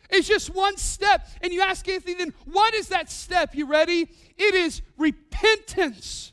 It's 0.09 0.27
just 0.27 0.53
one 0.53 0.77
step. 0.77 1.27
And 1.41 1.51
you 1.51 1.61
ask 1.61 1.87
Anthony, 1.87 2.13
then 2.13 2.33
what 2.45 2.73
is 2.73 2.89
that 2.89 3.11
step? 3.11 3.55
You 3.55 3.65
ready? 3.65 4.09
It 4.37 4.55
is 4.55 4.81
repentance. 4.97 6.31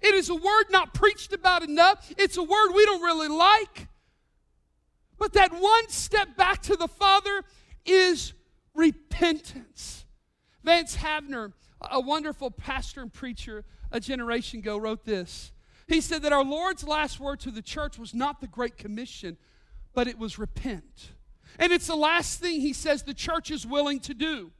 It 0.00 0.14
is 0.14 0.28
a 0.28 0.34
word 0.34 0.66
not 0.70 0.94
preached 0.94 1.32
about 1.32 1.62
enough. 1.62 2.12
It's 2.16 2.36
a 2.36 2.42
word 2.42 2.72
we 2.74 2.84
don't 2.84 3.02
really 3.02 3.28
like. 3.28 3.88
But 5.18 5.32
that 5.32 5.52
one 5.52 5.88
step 5.88 6.36
back 6.36 6.62
to 6.62 6.76
the 6.76 6.88
Father 6.88 7.42
is 7.84 8.32
repentance. 8.74 10.04
Vance 10.62 10.96
Havner, 10.96 11.52
a 11.80 12.00
wonderful 12.00 12.50
pastor 12.50 13.02
and 13.02 13.12
preacher 13.12 13.64
a 13.90 14.00
generation 14.00 14.60
ago, 14.60 14.76
wrote 14.76 15.04
this. 15.04 15.52
He 15.86 16.00
said 16.00 16.22
that 16.22 16.32
our 16.32 16.44
Lord's 16.44 16.84
last 16.84 17.18
word 17.18 17.40
to 17.40 17.50
the 17.50 17.62
church 17.62 17.98
was 17.98 18.14
not 18.14 18.40
the 18.40 18.46
Great 18.46 18.76
Commission, 18.76 19.38
but 19.94 20.06
it 20.06 20.18
was 20.18 20.38
repent. 20.38 21.12
And 21.58 21.72
it's 21.72 21.86
the 21.86 21.96
last 21.96 22.40
thing 22.40 22.60
he 22.60 22.72
says 22.72 23.02
the 23.02 23.14
church 23.14 23.50
is 23.50 23.66
willing 23.66 24.00
to 24.00 24.14
do. 24.14 24.52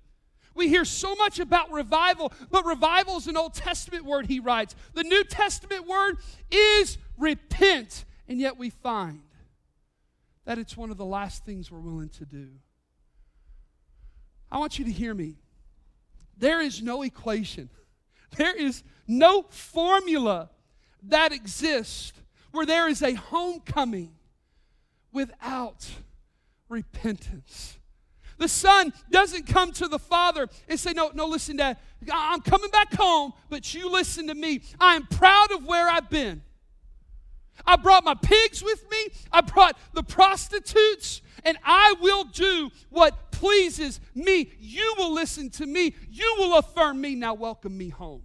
We 0.55 0.69
hear 0.69 0.85
so 0.85 1.15
much 1.15 1.39
about 1.39 1.71
revival, 1.71 2.33
but 2.51 2.65
revival 2.65 3.19
is 3.19 3.29
an 3.29 3.37
Old 3.37 3.55
Testament 3.55 4.05
word, 4.05 4.27
he 4.27 4.41
writes. 4.41 4.75
The 4.95 5.05
New 5.05 5.23
Testament 5.23 5.87
word 5.87 6.17
is 6.51 6.99
repent. 7.17 8.05
And 8.27 8.41
yet 8.41 8.59
we 8.59 8.71
find 8.71 9.23
that 10.49 10.57
it's 10.57 10.79
one 10.79 10.91
of 10.91 10.97
the 10.97 11.05
last 11.05 11.45
things 11.45 11.71
we're 11.71 11.79
willing 11.79 12.09
to 12.09 12.25
do. 12.25 12.49
I 14.51 14.57
want 14.57 14.79
you 14.79 14.87
to 14.87 14.91
hear 14.91 15.13
me. 15.13 15.37
There 16.39 16.63
is 16.63 16.81
no 16.81 17.03
equation, 17.03 17.69
there 18.39 18.57
is 18.57 18.83
no 19.07 19.43
formula 19.51 20.49
that 21.03 21.33
exists 21.33 22.15
where 22.53 22.65
there 22.65 22.89
is 22.89 23.03
a 23.03 23.13
homecoming 23.13 24.15
without 25.13 25.87
repentance. 26.71 27.77
The 28.39 28.49
son 28.49 28.95
doesn't 29.11 29.47
come 29.49 29.73
to 29.73 29.87
the 29.87 29.99
father 29.99 30.49
and 30.67 30.81
say, 30.81 30.95
No, 30.95 31.11
no, 31.13 31.27
listen, 31.27 31.59
Dad, 31.59 31.77
I'm 32.11 32.41
coming 32.41 32.71
back 32.71 32.95
home, 32.95 33.35
but 33.51 33.75
you 33.75 33.91
listen 33.91 34.29
to 34.29 34.35
me. 34.35 34.63
I 34.81 34.97
am 34.97 35.07
proud 35.09 35.53
of 35.53 35.67
where 35.67 35.91
I've 35.91 36.09
been. 36.09 36.41
I 37.67 37.77
brought 37.77 38.05
my 38.05 38.15
pigs 38.15 38.63
with 38.63 38.85
me. 38.91 39.09
I 39.33 39.41
brought 39.41 39.77
the 39.93 40.03
prostitutes, 40.03 41.23
and 41.45 41.59
I 41.65 41.95
will 42.01 42.25
do 42.25 42.71
what 42.91 43.31
pleases 43.31 44.01
me. 44.15 44.51
You 44.59 44.95
will 44.99 45.13
listen 45.13 45.51
to 45.51 45.67
me. 45.67 45.95
You 46.11 46.37
will 46.39 46.59
affirm 46.59 47.01
me. 47.01 47.15
Now, 47.15 47.35
welcome 47.35 47.77
me 47.77 47.89
home. 47.89 48.23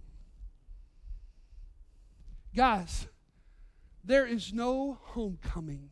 Guys, 2.54 3.06
there 4.04 4.26
is 4.26 4.52
no 4.52 4.98
homecoming 5.00 5.90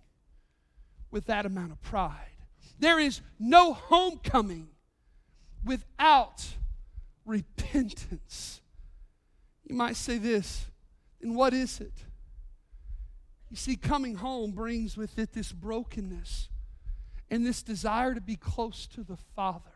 with 1.11 1.27
that 1.27 1.47
amount 1.47 1.73
of 1.73 1.81
pride. 1.83 2.37
There 2.79 2.99
is 2.99 3.21
no 3.39 3.73
homecoming 3.73 4.69
without 5.65 6.45
repentance. 7.25 8.61
You 9.65 9.77
might 9.77 9.97
say 9.97 10.19
this, 10.19 10.67
and 11.21 11.37
what 11.37 11.55
is 11.55 11.81
it? 11.81 11.93
You 13.53 13.57
see, 13.59 13.77
coming 13.77 14.15
home 14.15 14.53
brings 14.53 14.97
with 14.97 15.19
it 15.19 15.35
this 15.35 15.53
brokenness 15.53 16.49
and 17.31 17.45
this 17.45 17.63
desire 17.63 18.15
to 18.15 18.21
be 18.23 18.35
close 18.35 18.87
to 18.87 19.03
the 19.05 19.19
Father 19.37 19.69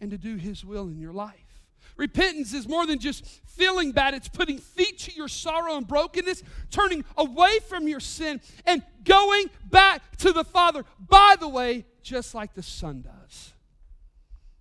and 0.00 0.10
to 0.10 0.16
do 0.16 0.36
His 0.36 0.64
will 0.64 0.88
in 0.88 0.98
your 0.98 1.12
life. 1.12 1.66
Repentance 1.98 2.54
is 2.54 2.66
more 2.66 2.86
than 2.86 2.98
just 2.98 3.26
feeling 3.44 3.92
bad, 3.92 4.14
it's 4.14 4.30
putting 4.30 4.56
feet 4.56 4.98
to 5.00 5.12
your 5.12 5.28
sorrow 5.28 5.76
and 5.76 5.86
brokenness, 5.86 6.42
turning 6.70 7.04
away 7.18 7.58
from 7.68 7.86
your 7.86 8.00
sin, 8.00 8.40
and 8.64 8.82
going 9.04 9.50
back 9.66 10.16
to 10.16 10.32
the 10.32 10.44
Father. 10.44 10.86
By 10.98 11.36
the 11.38 11.48
way, 11.48 11.84
just 12.02 12.34
like 12.34 12.54
the 12.54 12.62
Son 12.62 13.02
does. 13.02 13.52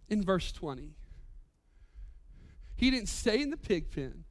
In 0.10 0.26
verse 0.26 0.52
20, 0.52 0.92
he 2.76 2.92
didn't 2.92 3.08
stay 3.08 3.42
in 3.42 3.50
the 3.50 3.56
pig 3.56 3.92
pen. 3.92 4.26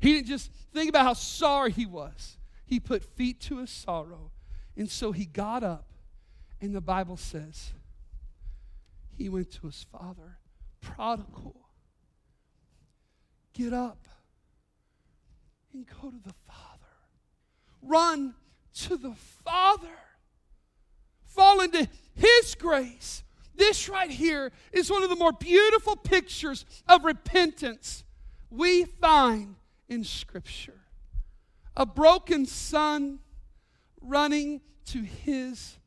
He 0.00 0.14
didn't 0.14 0.28
just 0.28 0.50
think 0.72 0.88
about 0.88 1.04
how 1.04 1.12
sorry 1.12 1.72
he 1.72 1.86
was. 1.86 2.38
He 2.64 2.80
put 2.80 3.04
feet 3.04 3.40
to 3.42 3.58
his 3.58 3.70
sorrow. 3.70 4.30
And 4.76 4.88
so 4.88 5.12
he 5.12 5.26
got 5.26 5.62
up, 5.62 5.92
and 6.60 6.74
the 6.74 6.80
Bible 6.80 7.16
says 7.16 7.72
he 9.16 9.28
went 9.28 9.50
to 9.52 9.66
his 9.66 9.84
father, 9.92 10.38
prodigal. 10.80 11.56
Get 13.52 13.72
up 13.72 14.08
and 15.72 15.86
go 15.86 16.10
to 16.10 16.16
the 16.22 16.34
Father. 16.46 16.68
Run 17.82 18.34
to 18.74 18.96
the 18.96 19.14
Father. 19.44 19.88
Fall 21.24 21.60
into 21.60 21.88
His 22.14 22.54
grace. 22.54 23.22
This 23.54 23.88
right 23.88 24.10
here 24.10 24.52
is 24.72 24.90
one 24.90 25.02
of 25.02 25.10
the 25.10 25.16
more 25.16 25.32
beautiful 25.32 25.96
pictures 25.96 26.64
of 26.88 27.04
repentance 27.04 28.04
we 28.50 28.84
find 28.84 29.56
in 29.90 30.04
Scripture. 30.04 30.80
A 31.76 31.84
broken 31.84 32.46
son 32.46 33.18
running 34.00 34.62
to 34.86 35.02
his 35.02 35.78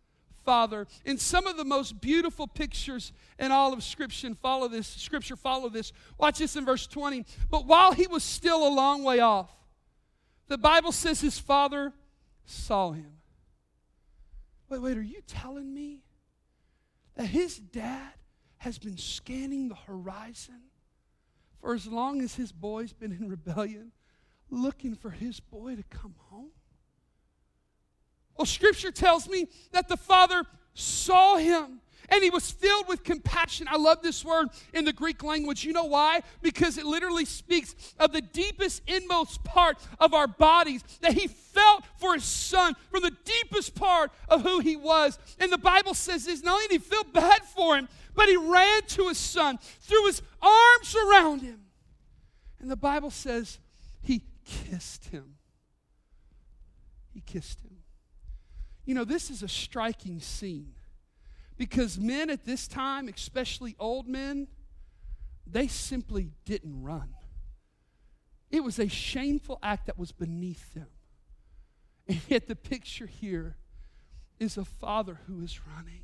father. 0.45 0.85
In 1.05 1.17
some 1.17 1.47
of 1.47 1.57
the 1.57 1.65
most 1.65 1.99
beautiful 2.01 2.45
pictures 2.45 3.13
in 3.39 3.51
all 3.51 3.73
of 3.73 3.83
Scripture, 3.83 4.35
follow 4.35 4.67
this. 4.67 4.87
Scripture, 4.87 5.35
follow 5.35 5.69
this. 5.69 5.91
Watch 6.19 6.39
this 6.39 6.55
in 6.55 6.65
verse 6.65 6.85
20. 6.85 7.25
But 7.49 7.65
while 7.65 7.93
he 7.93 8.05
was 8.05 8.23
still 8.23 8.67
a 8.67 8.69
long 8.69 9.03
way 9.03 9.19
off, 9.19 9.51
the 10.47 10.57
Bible 10.57 10.91
says 10.91 11.21
his 11.21 11.39
father 11.39 11.93
saw 12.45 12.91
him. 12.91 13.13
Wait, 14.69 14.81
wait, 14.81 14.97
are 14.97 15.01
you 15.01 15.21
telling 15.25 15.73
me 15.73 16.03
that 17.15 17.27
his 17.27 17.57
dad 17.57 18.11
has 18.57 18.77
been 18.77 18.97
scanning 18.97 19.69
the 19.69 19.75
horizon 19.75 20.61
for 21.63 21.73
as 21.73 21.87
long 21.87 22.21
as 22.21 22.35
his 22.35 22.51
boy's 22.51 22.91
been 22.91 23.13
in 23.13 23.29
rebellion, 23.29 23.93
looking 24.49 24.95
for 24.95 25.09
his 25.09 25.39
boy 25.39 25.77
to 25.77 25.83
come 25.83 26.13
home? 26.29 26.51
Well, 28.37 28.45
scripture 28.45 28.91
tells 28.91 29.29
me 29.29 29.47
that 29.71 29.87
the 29.87 29.95
father 29.95 30.43
saw 30.73 31.37
him 31.37 31.79
and 32.09 32.21
he 32.21 32.29
was 32.29 32.51
filled 32.51 32.89
with 32.89 33.05
compassion. 33.05 33.67
I 33.69 33.77
love 33.77 34.01
this 34.01 34.25
word 34.25 34.49
in 34.73 34.83
the 34.83 34.91
Greek 34.91 35.23
language. 35.23 35.63
You 35.63 35.71
know 35.71 35.85
why? 35.85 36.21
Because 36.41 36.77
it 36.77 36.85
literally 36.85 37.23
speaks 37.23 37.93
of 37.97 38.11
the 38.11 38.21
deepest, 38.21 38.81
inmost 38.85 39.43
part 39.45 39.77
of 40.01 40.13
our 40.13 40.27
bodies 40.27 40.83
that 40.99 41.13
he 41.13 41.27
felt 41.27 41.85
for 41.97 42.15
his 42.15 42.25
son 42.25 42.75
from 42.91 43.03
the 43.03 43.15
deepest 43.23 43.73
part 43.75 44.11
of 44.27 44.41
who 44.41 44.59
he 44.59 44.75
was. 44.75 45.17
And 45.39 45.51
the 45.51 45.57
Bible 45.57 45.93
says 45.93 46.25
this 46.25 46.43
not 46.43 46.55
only 46.55 46.67
did 46.67 46.81
he 46.81 46.89
feel 46.89 47.05
bad 47.05 47.43
for 47.45 47.77
him, 47.77 47.87
but 48.15 48.27
he 48.27 48.35
ran 48.37 48.81
to 48.87 49.07
his 49.07 49.17
son, 49.17 49.59
threw 49.81 50.05
his 50.05 50.21
arms 50.41 50.95
around 50.95 51.41
him. 51.41 51.59
And 52.59 52.69
the 52.69 52.75
Bible 52.75 53.11
says 53.11 53.59
he 54.01 54.23
kissed 54.45 55.05
him. 55.05 55.35
He 57.13 57.21
kissed 57.21 57.61
him. 57.61 57.77
You 58.85 58.95
know, 58.95 59.05
this 59.05 59.29
is 59.29 59.43
a 59.43 59.47
striking 59.47 60.19
scene 60.19 60.73
because 61.57 61.97
men 61.97 62.29
at 62.29 62.45
this 62.45 62.67
time, 62.67 63.07
especially 63.07 63.75
old 63.79 64.07
men, 64.07 64.47
they 65.45 65.67
simply 65.67 66.31
didn't 66.45 66.83
run. 66.83 67.15
It 68.49 68.63
was 68.63 68.79
a 68.79 68.87
shameful 68.87 69.59
act 69.63 69.87
that 69.87 69.97
was 69.97 70.11
beneath 70.11 70.73
them. 70.73 70.87
And 72.07 72.19
yet, 72.27 72.47
the 72.47 72.55
picture 72.55 73.07
here 73.07 73.55
is 74.39 74.57
a 74.57 74.65
father 74.65 75.19
who 75.25 75.41
is 75.41 75.61
running. 75.65 76.01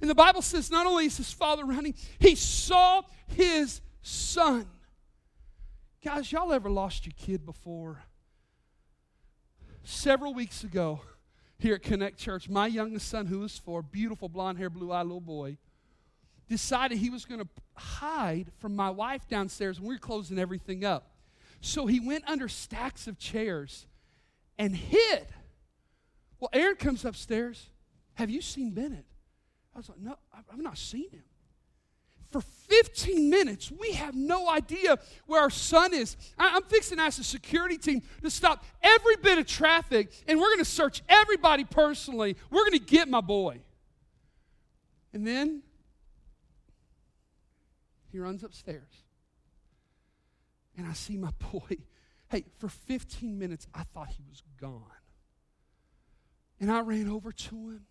And 0.00 0.10
the 0.10 0.14
Bible 0.14 0.42
says 0.42 0.70
not 0.70 0.86
only 0.86 1.06
is 1.06 1.16
his 1.16 1.32
father 1.32 1.64
running, 1.64 1.94
he 2.18 2.34
saw 2.34 3.02
his 3.28 3.80
son. 4.02 4.66
Guys, 6.04 6.30
y'all 6.30 6.52
ever 6.52 6.70
lost 6.70 7.06
your 7.06 7.14
kid 7.16 7.44
before? 7.44 8.02
Several 9.82 10.34
weeks 10.34 10.64
ago, 10.64 11.00
here 11.58 11.74
at 11.74 11.82
Connect 11.82 12.18
Church, 12.18 12.48
my 12.48 12.66
youngest 12.66 13.08
son, 13.08 13.26
who 13.26 13.40
was 13.40 13.58
four, 13.58 13.82
beautiful 13.82 14.28
blonde 14.28 14.58
hair, 14.58 14.68
blue 14.68 14.92
eyed 14.92 15.06
little 15.06 15.20
boy, 15.20 15.56
decided 16.48 16.98
he 16.98 17.10
was 17.10 17.24
going 17.24 17.40
to 17.40 17.48
hide 17.74 18.52
from 18.58 18.76
my 18.76 18.90
wife 18.90 19.26
downstairs 19.28 19.80
when 19.80 19.88
we 19.88 19.94
were 19.94 20.00
closing 20.00 20.38
everything 20.38 20.84
up. 20.84 21.16
So 21.60 21.86
he 21.86 21.98
went 21.98 22.28
under 22.28 22.48
stacks 22.48 23.06
of 23.06 23.18
chairs 23.18 23.86
and 24.58 24.76
hid. 24.76 25.26
Well, 26.38 26.50
Aaron 26.52 26.76
comes 26.76 27.04
upstairs. 27.04 27.70
Have 28.14 28.30
you 28.30 28.42
seen 28.42 28.70
Bennett? 28.72 29.06
I 29.76 29.78
was 29.78 29.88
like, 29.88 30.00
No, 30.00 30.16
I've 30.34 30.58
not 30.58 30.78
seen 30.78 31.10
him 31.10 31.22
for 32.30 32.40
15 32.40 33.30
minutes. 33.30 33.70
We 33.70 33.92
have 33.92 34.14
no 34.14 34.48
idea 34.48 34.98
where 35.26 35.42
our 35.42 35.50
son 35.50 35.94
is. 35.94 36.16
I'm 36.38 36.62
fixing 36.64 36.98
to 36.98 37.04
ask 37.04 37.18
the 37.18 37.24
security 37.24 37.78
team 37.78 38.02
to 38.22 38.30
stop 38.30 38.64
every 38.82 39.16
bit 39.16 39.38
of 39.38 39.46
traffic, 39.46 40.10
and 40.26 40.38
we're 40.38 40.48
going 40.48 40.58
to 40.58 40.64
search 40.64 41.02
everybody 41.08 41.64
personally. 41.64 42.36
We're 42.50 42.62
going 42.62 42.72
to 42.72 42.78
get 42.78 43.08
my 43.08 43.20
boy. 43.20 43.60
And 45.12 45.26
then 45.26 45.62
he 48.10 48.18
runs 48.18 48.42
upstairs, 48.42 49.04
and 50.76 50.86
I 50.86 50.92
see 50.92 51.16
my 51.16 51.30
boy. 51.52 51.78
Hey, 52.28 52.44
for 52.58 52.68
15 52.68 53.38
minutes, 53.38 53.68
I 53.72 53.84
thought 53.84 54.08
he 54.08 54.24
was 54.28 54.42
gone. 54.60 54.82
And 56.58 56.72
I 56.72 56.80
ran 56.80 57.08
over 57.08 57.30
to 57.30 57.54
him. 57.54 57.86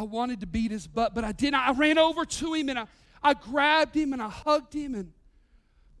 I 0.00 0.04
wanted 0.04 0.40
to 0.40 0.46
beat 0.46 0.70
his 0.70 0.86
butt, 0.86 1.14
but 1.14 1.24
I 1.24 1.32
didn't. 1.32 1.56
I 1.56 1.72
ran 1.72 1.98
over 1.98 2.24
to 2.24 2.54
him 2.54 2.70
and 2.70 2.78
I, 2.78 2.86
I 3.22 3.34
grabbed 3.34 3.94
him 3.94 4.14
and 4.14 4.22
I 4.22 4.30
hugged 4.30 4.72
him. 4.72 4.94
And 4.94 5.12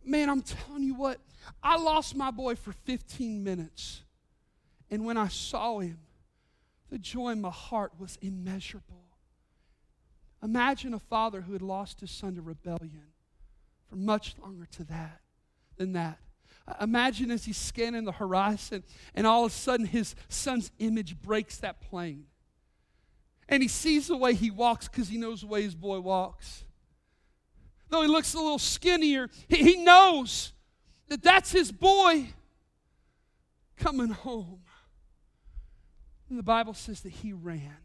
man, 0.02 0.30
I'm 0.30 0.40
telling 0.40 0.84
you 0.84 0.94
what, 0.94 1.18
I 1.62 1.76
lost 1.76 2.16
my 2.16 2.30
boy 2.30 2.54
for 2.54 2.72
15 2.72 3.44
minutes. 3.44 4.00
And 4.90 5.04
when 5.04 5.18
I 5.18 5.28
saw 5.28 5.80
him, 5.80 5.98
the 6.88 6.96
joy 6.98 7.28
in 7.28 7.42
my 7.42 7.50
heart 7.50 7.92
was 7.98 8.18
immeasurable. 8.22 9.04
Imagine 10.42 10.94
a 10.94 10.98
father 10.98 11.42
who 11.42 11.52
had 11.52 11.60
lost 11.60 12.00
his 12.00 12.10
son 12.10 12.36
to 12.36 12.40
rebellion 12.40 13.08
for 13.90 13.96
much 13.96 14.34
longer 14.42 14.64
to 14.72 14.84
that 14.84 15.20
than 15.76 15.92
that. 15.92 16.18
Imagine 16.80 17.30
as 17.30 17.44
he's 17.44 17.58
scanning 17.58 18.04
the 18.04 18.12
horizon, 18.12 18.82
and 19.14 19.26
all 19.26 19.44
of 19.44 19.52
a 19.52 19.54
sudden 19.54 19.84
his 19.84 20.14
son's 20.30 20.70
image 20.78 21.20
breaks 21.20 21.58
that 21.58 21.82
plane. 21.82 22.24
And 23.50 23.62
he 23.62 23.68
sees 23.68 24.06
the 24.06 24.16
way 24.16 24.32
he 24.32 24.50
walks 24.50 24.88
because 24.88 25.08
he 25.08 25.18
knows 25.18 25.42
the 25.42 25.48
way 25.48 25.62
his 25.62 25.74
boy 25.74 26.00
walks. 26.00 26.64
Though 27.90 28.02
he 28.02 28.08
looks 28.08 28.32
a 28.32 28.38
little 28.38 28.58
skinnier, 28.58 29.28
he, 29.48 29.56
he 29.56 29.84
knows 29.84 30.52
that 31.08 31.22
that's 31.22 31.50
his 31.50 31.72
boy 31.72 32.28
coming 33.76 34.10
home. 34.10 34.60
And 36.30 36.38
the 36.38 36.44
Bible 36.44 36.74
says 36.74 37.00
that 37.00 37.10
he 37.10 37.32
ran, 37.32 37.76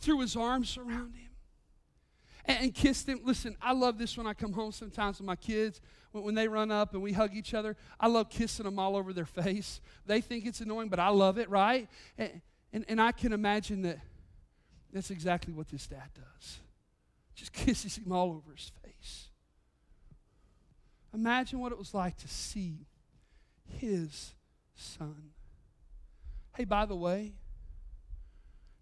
threw 0.00 0.20
his 0.20 0.34
arms 0.34 0.78
around 0.78 1.14
him, 1.14 1.30
and, 2.46 2.58
and 2.64 2.74
kissed 2.74 3.06
him. 3.06 3.20
Listen, 3.22 3.54
I 3.60 3.74
love 3.74 3.98
this 3.98 4.16
when 4.16 4.26
I 4.26 4.32
come 4.32 4.54
home 4.54 4.72
sometimes 4.72 5.18
with 5.18 5.26
my 5.26 5.36
kids 5.36 5.80
when, 6.12 6.34
they 6.34 6.48
run 6.48 6.70
up 6.70 6.92
and 6.94 7.02
we 7.02 7.12
hug 7.12 7.34
each 7.34 7.54
other. 7.54 7.76
I 7.98 8.06
love 8.06 8.28
kissing 8.28 8.64
them 8.64 8.78
all 8.78 8.96
over 8.96 9.12
their 9.12 9.26
face. 9.26 9.80
They 10.06 10.20
think 10.20 10.46
it's 10.46 10.60
annoying, 10.60 10.88
but 10.88 10.98
I 10.98 11.08
love 11.08 11.38
it, 11.38 11.48
right? 11.48 11.88
And, 12.18 12.40
and, 12.72 12.84
and 12.88 13.00
I 13.00 13.12
can 13.12 13.32
imagine 13.32 13.82
that 13.82 13.98
that's 14.92 15.10
exactly 15.10 15.52
what 15.52 15.68
this 15.68 15.86
dad 15.86 16.10
does. 16.14 16.58
Just 17.34 17.52
kisses 17.52 17.96
him 17.96 18.12
all 18.12 18.30
over 18.30 18.52
his 18.54 18.70
face. 18.84 19.28
Imagine 21.14 21.60
what 21.60 21.72
it 21.72 21.78
was 21.78 21.94
like 21.94 22.16
to 22.18 22.28
see 22.28 22.86
his 23.78 24.34
son. 24.74 25.30
Hey, 26.56 26.64
by 26.64 26.86
the 26.86 26.96
way, 26.96 27.32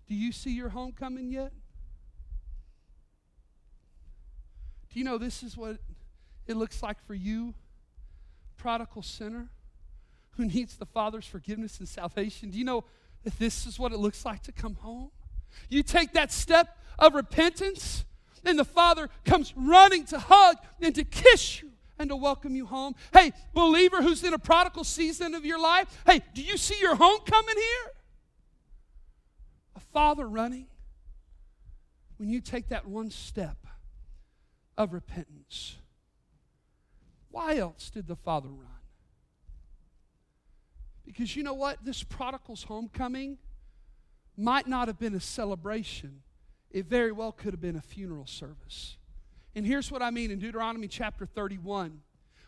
do 0.09 0.15
you 0.15 0.33
see 0.33 0.51
your 0.51 0.71
homecoming 0.71 1.31
yet? 1.31 1.53
Do 4.93 4.99
you 4.99 5.05
know 5.05 5.19
this 5.19 5.43
is 5.43 5.57
what 5.57 5.79
it 6.47 6.57
looks 6.57 6.83
like 6.83 7.01
for 7.07 7.15
you, 7.15 7.55
prodigal 8.57 9.03
sinner 9.03 9.51
who 10.37 10.47
needs 10.47 10.77
the 10.77 10.87
Father's 10.87 11.27
forgiveness 11.27 11.79
and 11.79 11.89
salvation? 11.89 12.51
Do 12.51 12.59
you 12.59 12.65
know 12.65 12.85
that 13.23 13.39
this 13.39 13.67
is 13.67 13.79
what 13.79 13.93
it 13.93 13.99
looks 13.99 14.25
like 14.25 14.43
to 14.45 14.53
come 14.53 14.75
home? 14.77 15.11
You 15.69 15.83
take 15.83 16.13
that 16.13 16.33
step 16.33 16.79
of 16.99 17.15
repentance, 17.15 18.05
and 18.45 18.59
the 18.59 18.65
Father 18.65 19.09
comes 19.25 19.53
running 19.57 20.05
to 20.07 20.19
hug 20.19 20.57
and 20.81 20.95
to 20.95 21.05
kiss 21.05 21.63
you 21.63 21.71
and 21.99 22.09
to 22.09 22.17
welcome 22.17 22.57
you 22.57 22.67
home. 22.67 22.95
Hey, 23.13 23.33
believer 23.53 24.03
who's 24.03 24.25
in 24.25 24.33
a 24.33 24.39
prodigal 24.39 24.85
season 24.85 25.35
of 25.35 25.45
your 25.45 25.61
life, 25.61 26.03
hey, 26.07 26.23
do 26.35 26.43
you 26.43 26.57
see 26.57 26.79
your 26.81 26.97
home 26.97 27.21
coming 27.27 27.57
here? 27.57 27.93
A 29.77 29.81
father 29.93 30.27
running. 30.27 30.67
When 32.17 32.29
you 32.29 32.41
take 32.41 32.69
that 32.69 32.87
one 32.87 33.11
step 33.11 33.67
of 34.77 34.93
repentance, 34.93 35.77
why 37.31 37.57
else 37.57 37.91
did 37.91 38.07
the 38.07 38.17
father 38.17 38.49
run? 38.49 38.67
Because 41.05 41.35
you 41.35 41.43
know 41.43 41.55
what? 41.55 41.85
This 41.85 42.03
prodigal's 42.03 42.63
homecoming 42.63 43.39
might 44.41 44.67
not 44.67 44.89
have 44.89 44.99
been 44.99 45.15
a 45.15 45.21
celebration, 45.21 46.23
it 46.71 46.87
very 46.87 47.13
well 47.13 47.33
could 47.33 47.53
have 47.53 47.61
been 47.61 47.77
a 47.77 47.83
funeral 47.83 48.27
service. 48.27 48.97
And 49.55 49.67
here's 49.67 49.91
what 49.91 50.03
I 50.03 50.11
mean 50.11 50.31
in 50.31 50.39
Deuteronomy 50.39 50.89
chapter 50.89 51.27
31. 51.27 52.01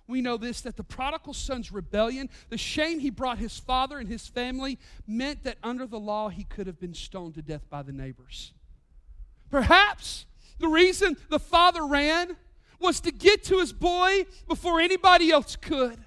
We 0.08 0.20
know 0.20 0.36
this 0.36 0.60
that 0.62 0.76
the 0.76 0.84
prodigal 0.84 1.34
son's 1.34 1.72
rebellion, 1.72 2.28
the 2.48 2.58
shame 2.58 2.98
he 2.98 3.10
brought 3.10 3.38
his 3.38 3.58
father 3.58 3.98
and 3.98 4.08
his 4.08 4.26
family, 4.26 4.78
meant 5.06 5.44
that 5.44 5.58
under 5.62 5.86
the 5.86 5.98
law 5.98 6.28
he 6.28 6.44
could 6.44 6.66
have 6.66 6.80
been 6.80 6.94
stoned 6.94 7.34
to 7.34 7.42
death 7.42 7.68
by 7.70 7.82
the 7.82 7.92
neighbors. 7.92 8.52
Perhaps 9.50 10.26
the 10.58 10.68
reason 10.68 11.16
the 11.28 11.38
father 11.38 11.86
ran 11.86 12.36
was 12.78 13.00
to 13.00 13.12
get 13.12 13.44
to 13.44 13.58
his 13.58 13.72
boy 13.72 14.26
before 14.48 14.80
anybody 14.80 15.30
else 15.30 15.56
could 15.56 15.98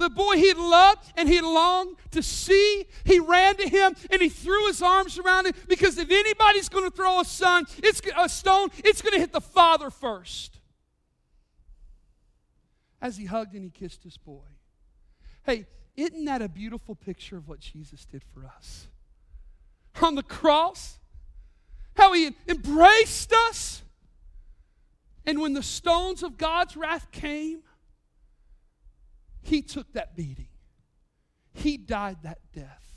the 0.00 0.10
boy 0.10 0.36
he 0.36 0.52
loved 0.54 1.12
and 1.16 1.28
he 1.28 1.40
longed 1.40 1.96
to 2.10 2.22
see, 2.22 2.86
he 3.04 3.20
ran 3.20 3.56
to 3.56 3.68
him 3.68 3.94
and 4.10 4.20
he 4.20 4.28
threw 4.28 4.66
his 4.66 4.82
arms 4.82 5.18
around 5.18 5.46
him 5.46 5.54
because 5.68 5.98
if 5.98 6.10
anybody's 6.10 6.68
going 6.68 6.90
to 6.90 6.96
throw 6.96 7.20
a 7.20 7.24
son, 7.24 7.66
it's 7.78 8.00
a 8.16 8.28
stone, 8.28 8.70
it's 8.78 9.02
going 9.02 9.12
to 9.12 9.20
hit 9.20 9.32
the 9.32 9.40
father 9.40 9.90
first. 9.90 10.58
As 13.00 13.16
he 13.16 13.26
hugged 13.26 13.54
and 13.54 13.64
he 13.64 13.70
kissed 13.70 14.02
his 14.02 14.16
boy. 14.16 14.46
Hey, 15.44 15.66
isn't 15.96 16.24
that 16.24 16.42
a 16.42 16.48
beautiful 16.48 16.94
picture 16.94 17.36
of 17.36 17.48
what 17.48 17.60
Jesus 17.60 18.04
did 18.04 18.22
for 18.34 18.44
us? 18.44 18.88
On 20.02 20.14
the 20.14 20.22
cross, 20.22 20.98
how 21.94 22.12
he 22.12 22.34
embraced 22.48 23.32
us. 23.32 23.82
And 25.26 25.40
when 25.40 25.52
the 25.52 25.62
stones 25.62 26.22
of 26.22 26.38
God's 26.38 26.76
wrath 26.76 27.10
came, 27.10 27.62
he 29.42 29.62
took 29.62 29.92
that 29.92 30.16
beating, 30.16 30.48
He 31.52 31.76
died 31.76 32.18
that 32.22 32.38
death 32.54 32.94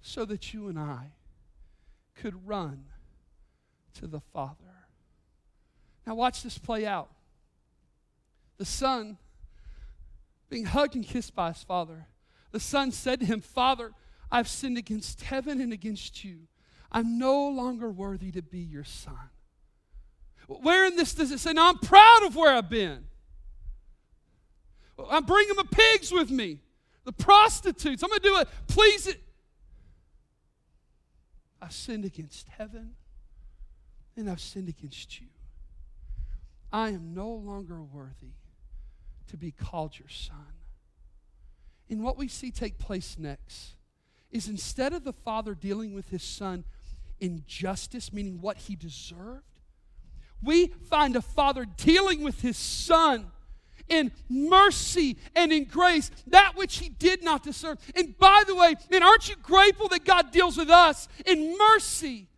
so 0.00 0.24
that 0.24 0.52
you 0.52 0.68
and 0.68 0.78
I 0.78 1.12
could 2.14 2.46
run 2.46 2.84
to 3.94 4.06
the 4.06 4.20
Father. 4.20 4.56
Now, 6.06 6.16
watch 6.16 6.42
this 6.42 6.58
play 6.58 6.84
out. 6.84 7.10
The 8.58 8.64
Son, 8.64 9.18
being 10.50 10.64
hugged 10.66 10.96
and 10.96 11.04
kissed 11.04 11.34
by 11.34 11.52
his 11.52 11.62
Father, 11.62 12.06
the 12.50 12.60
Son 12.60 12.90
said 12.90 13.20
to 13.20 13.26
him, 13.26 13.40
Father, 13.40 13.92
I've 14.30 14.48
sinned 14.48 14.78
against 14.78 15.22
heaven 15.22 15.60
and 15.60 15.72
against 15.72 16.24
you. 16.24 16.48
I'm 16.90 17.18
no 17.18 17.48
longer 17.48 17.90
worthy 17.90 18.30
to 18.32 18.42
be 18.42 18.58
your 18.58 18.84
son. 18.84 19.30
Where 20.46 20.86
in 20.86 20.96
this 20.96 21.14
does 21.14 21.30
it 21.30 21.40
say, 21.40 21.52
Now 21.52 21.68
I'm 21.68 21.78
proud 21.78 22.24
of 22.24 22.36
where 22.36 22.54
I've 22.54 22.68
been? 22.68 23.04
I'm 25.10 25.24
bringing 25.24 25.56
the 25.56 25.64
pigs 25.64 26.12
with 26.12 26.30
me, 26.30 26.58
the 27.04 27.12
prostitutes. 27.12 28.02
I'm 28.02 28.08
going 28.08 28.20
to 28.20 28.28
do 28.28 28.36
it. 28.38 28.48
Please 28.68 29.06
it. 29.06 29.20
I've 31.60 31.72
sinned 31.72 32.04
against 32.04 32.48
heaven 32.48 32.94
and 34.16 34.28
I've 34.28 34.40
sinned 34.40 34.68
against 34.68 35.20
you. 35.20 35.28
I 36.72 36.88
am 36.88 37.14
no 37.14 37.28
longer 37.28 37.82
worthy 37.82 38.34
to 39.28 39.36
be 39.36 39.52
called 39.52 39.98
your 39.98 40.08
son. 40.08 40.36
And 41.88 42.02
what 42.02 42.16
we 42.16 42.28
see 42.28 42.50
take 42.50 42.78
place 42.78 43.16
next 43.18 43.76
is 44.30 44.48
instead 44.48 44.92
of 44.92 45.04
the 45.04 45.12
father 45.12 45.54
dealing 45.54 45.94
with 45.94 46.08
his 46.08 46.22
son 46.22 46.64
in 47.20 47.44
justice, 47.46 48.12
meaning 48.12 48.40
what 48.40 48.56
he 48.56 48.74
deserved, 48.74 49.44
we 50.42 50.68
find 50.88 51.14
a 51.14 51.22
father 51.22 51.64
dealing 51.64 52.22
with 52.22 52.40
his 52.40 52.56
son 52.56 53.30
in 53.92 54.10
mercy 54.28 55.18
and 55.36 55.52
in 55.52 55.64
grace, 55.64 56.10
that 56.28 56.56
which 56.56 56.78
he 56.78 56.88
did 56.88 57.22
not 57.22 57.42
deserve. 57.42 57.78
And 57.94 58.16
by 58.18 58.42
the 58.46 58.54
way, 58.54 58.74
and 58.90 59.04
aren't 59.04 59.28
you 59.28 59.36
grateful 59.36 59.88
that 59.88 60.04
God 60.04 60.32
deals 60.32 60.56
with 60.56 60.70
us 60.70 61.08
in 61.26 61.56
mercy 61.58 62.28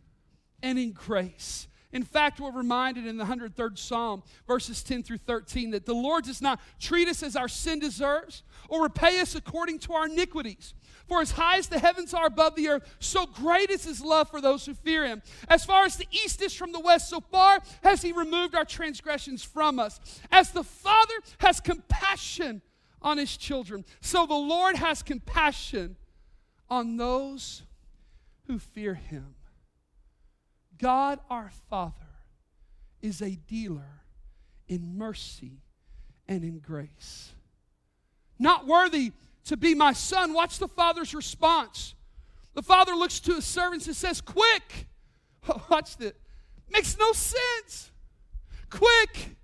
and 0.62 0.78
in 0.78 0.92
grace? 0.92 1.68
In 1.94 2.02
fact, 2.02 2.40
we're 2.40 2.50
reminded 2.50 3.06
in 3.06 3.16
the 3.16 3.24
103rd 3.24 3.78
Psalm, 3.78 4.24
verses 4.48 4.82
10 4.82 5.04
through 5.04 5.18
13, 5.18 5.70
that 5.70 5.86
the 5.86 5.94
Lord 5.94 6.24
does 6.24 6.42
not 6.42 6.60
treat 6.80 7.06
us 7.06 7.22
as 7.22 7.36
our 7.36 7.46
sin 7.46 7.78
deserves 7.78 8.42
or 8.68 8.82
repay 8.82 9.20
us 9.20 9.36
according 9.36 9.78
to 9.78 9.92
our 9.92 10.06
iniquities. 10.06 10.74
For 11.06 11.20
as 11.20 11.30
high 11.30 11.56
as 11.58 11.68
the 11.68 11.78
heavens 11.78 12.12
are 12.12 12.26
above 12.26 12.56
the 12.56 12.68
earth, 12.68 12.96
so 12.98 13.26
great 13.26 13.70
is 13.70 13.84
his 13.84 14.00
love 14.00 14.28
for 14.28 14.40
those 14.40 14.66
who 14.66 14.74
fear 14.74 15.06
him. 15.06 15.22
As 15.48 15.64
far 15.64 15.84
as 15.84 15.96
the 15.96 16.08
east 16.10 16.42
is 16.42 16.52
from 16.52 16.72
the 16.72 16.80
west, 16.80 17.08
so 17.08 17.20
far 17.20 17.60
has 17.84 18.02
he 18.02 18.10
removed 18.10 18.56
our 18.56 18.64
transgressions 18.64 19.44
from 19.44 19.78
us. 19.78 20.00
As 20.32 20.50
the 20.50 20.64
Father 20.64 21.14
has 21.38 21.60
compassion 21.60 22.60
on 23.02 23.18
his 23.18 23.36
children, 23.36 23.84
so 24.00 24.26
the 24.26 24.34
Lord 24.34 24.74
has 24.76 25.00
compassion 25.04 25.94
on 26.68 26.96
those 26.96 27.62
who 28.48 28.58
fear 28.58 28.94
him. 28.94 29.36
God 30.78 31.20
our 31.30 31.50
Father 31.70 31.94
is 33.00 33.20
a 33.20 33.30
dealer 33.30 34.02
in 34.68 34.96
mercy 34.96 35.60
and 36.26 36.42
in 36.42 36.58
grace. 36.58 37.32
Not 38.38 38.66
worthy 38.66 39.12
to 39.44 39.56
be 39.56 39.74
my 39.74 39.92
son. 39.92 40.32
Watch 40.32 40.58
the 40.58 40.68
father's 40.68 41.14
response. 41.14 41.94
The 42.54 42.62
father 42.62 42.94
looks 42.94 43.20
to 43.20 43.34
his 43.34 43.44
servants 43.44 43.86
and 43.86 43.94
says, 43.94 44.20
Quick! 44.20 44.88
Watch 45.68 46.00
it. 46.00 46.16
Makes 46.70 46.98
no 46.98 47.12
sense. 47.12 47.90
Quick! 48.70 49.36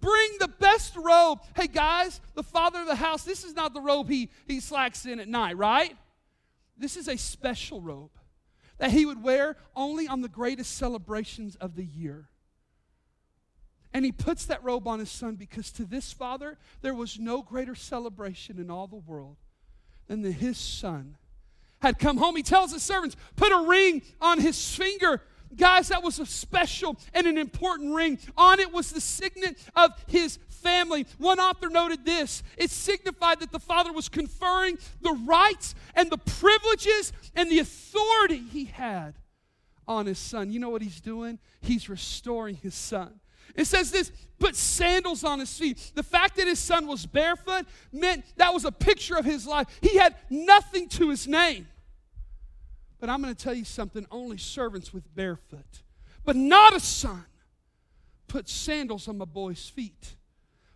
Bring 0.00 0.30
the 0.40 0.48
best 0.48 0.96
robe. 0.96 1.38
Hey 1.54 1.68
guys, 1.68 2.20
the 2.34 2.42
father 2.42 2.80
of 2.80 2.86
the 2.86 2.96
house, 2.96 3.22
this 3.22 3.44
is 3.44 3.54
not 3.54 3.72
the 3.72 3.80
robe 3.80 4.08
he, 4.08 4.30
he 4.48 4.58
slacks 4.58 5.06
in 5.06 5.20
at 5.20 5.28
night, 5.28 5.56
right? 5.56 5.96
This 6.76 6.96
is 6.96 7.06
a 7.08 7.16
special 7.16 7.80
robe 7.80 8.10
that 8.78 8.90
he 8.90 9.06
would 9.06 9.22
wear 9.22 9.56
only 9.76 10.08
on 10.08 10.20
the 10.20 10.28
greatest 10.28 10.76
celebrations 10.76 11.56
of 11.56 11.76
the 11.76 11.84
year. 11.84 12.28
And 13.94 14.04
he 14.04 14.12
puts 14.12 14.46
that 14.46 14.64
robe 14.64 14.88
on 14.88 14.98
his 14.98 15.10
son 15.10 15.36
because 15.36 15.70
to 15.72 15.84
this 15.84 16.12
father, 16.12 16.58
there 16.80 16.94
was 16.94 17.18
no 17.18 17.42
greater 17.42 17.74
celebration 17.74 18.58
in 18.58 18.70
all 18.70 18.86
the 18.86 18.96
world 18.96 19.36
than 20.06 20.22
that 20.22 20.32
his 20.32 20.56
son 20.56 21.16
had 21.80 21.98
come 21.98 22.16
home. 22.16 22.36
He 22.36 22.42
tells 22.42 22.72
his 22.72 22.82
servants, 22.82 23.16
put 23.36 23.52
a 23.52 23.66
ring 23.66 24.02
on 24.20 24.40
his 24.40 24.74
finger 24.74 25.20
Guys, 25.56 25.88
that 25.88 26.02
was 26.02 26.18
a 26.18 26.26
special 26.26 26.96
and 27.14 27.26
an 27.26 27.38
important 27.38 27.94
ring. 27.94 28.18
On 28.36 28.60
it 28.60 28.72
was 28.72 28.90
the 28.90 29.00
signet 29.00 29.56
of 29.74 29.92
his 30.06 30.38
family. 30.48 31.06
One 31.18 31.38
author 31.38 31.68
noted 31.68 32.04
this 32.04 32.42
it 32.56 32.70
signified 32.70 33.40
that 33.40 33.52
the 33.52 33.58
father 33.58 33.92
was 33.92 34.08
conferring 34.08 34.78
the 35.00 35.12
rights 35.26 35.74
and 35.94 36.10
the 36.10 36.18
privileges 36.18 37.12
and 37.34 37.50
the 37.50 37.58
authority 37.58 38.42
he 38.50 38.64
had 38.66 39.14
on 39.86 40.06
his 40.06 40.18
son. 40.18 40.50
You 40.50 40.60
know 40.60 40.70
what 40.70 40.82
he's 40.82 41.00
doing? 41.00 41.38
He's 41.60 41.88
restoring 41.88 42.56
his 42.56 42.74
son. 42.74 43.20
It 43.54 43.66
says 43.66 43.90
this 43.90 44.10
put 44.38 44.56
sandals 44.56 45.24
on 45.24 45.38
his 45.38 45.56
feet. 45.56 45.92
The 45.94 46.02
fact 46.02 46.36
that 46.36 46.46
his 46.46 46.58
son 46.58 46.86
was 46.86 47.06
barefoot 47.06 47.66
meant 47.92 48.24
that 48.36 48.52
was 48.52 48.64
a 48.64 48.72
picture 48.72 49.16
of 49.16 49.24
his 49.24 49.46
life. 49.46 49.66
He 49.80 49.98
had 49.98 50.16
nothing 50.30 50.88
to 50.90 51.10
his 51.10 51.28
name. 51.28 51.68
But 53.02 53.10
I'm 53.10 53.20
going 53.20 53.34
to 53.34 53.44
tell 53.44 53.52
you 53.52 53.64
something 53.64 54.06
only 54.12 54.38
servants 54.38 54.94
with 54.94 55.12
barefoot, 55.16 55.82
but 56.24 56.36
not 56.36 56.72
a 56.72 56.78
son, 56.78 57.24
put 58.28 58.48
sandals 58.48 59.08
on 59.08 59.18
my 59.18 59.24
boy's 59.24 59.68
feet. 59.68 60.14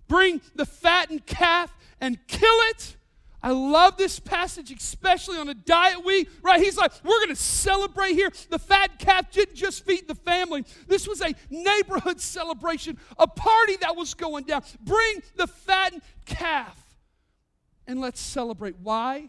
Bring 0.09 0.41
the 0.57 0.67
fattened 0.67 1.25
calf 1.27 1.73
and 2.01 2.19
kill 2.27 2.59
it. 2.71 2.97
I 3.45 3.53
love 3.53 3.97
this 3.97 4.19
passage, 4.19 4.73
especially 4.73 5.39
on 5.39 5.49
a 5.49 5.55
diet 5.55 6.05
week, 6.05 6.29
right? 6.43 6.61
He's 6.61 6.77
like, 6.77 6.91
we're 7.05 7.21
going 7.21 7.29
to 7.29 7.37
celebrate 7.37 8.15
here. 8.15 8.33
The 8.51 8.59
fat 8.59 8.99
calf 8.99 9.31
didn't 9.31 9.55
just 9.55 9.87
feed 9.87 10.09
the 10.09 10.17
family, 10.17 10.65
this 10.89 11.07
was 11.07 11.21
a 11.21 11.33
neighborhood 11.49 12.21
celebration, 12.21 12.99
a 13.21 13.29
party 13.29 13.77
that 13.83 13.95
was 13.95 14.15
going 14.15 14.47
down. 14.47 14.65
Bring 14.81 15.23
the 15.37 15.47
fattened 15.47 16.03
calf 16.25 16.77
and 17.87 18.01
let's 18.01 18.21
celebrate. 18.21 18.75
Why? 18.83 19.29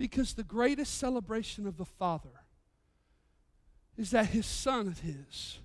Because 0.00 0.32
the 0.32 0.42
greatest 0.42 0.96
celebration 0.96 1.66
of 1.66 1.76
the 1.76 1.84
Father 1.84 2.40
is 3.98 4.12
that 4.12 4.28
his 4.28 4.46
son 4.46 4.86
of 4.86 5.00
his 5.00 5.58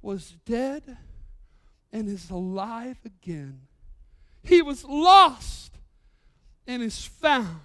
was 0.00 0.36
dead 0.46 0.96
and 1.92 2.08
is 2.08 2.30
alive 2.30 2.96
again. 3.04 3.60
He 4.42 4.62
was 4.62 4.86
lost 4.86 5.74
and 6.66 6.82
is 6.82 7.04
found. 7.04 7.60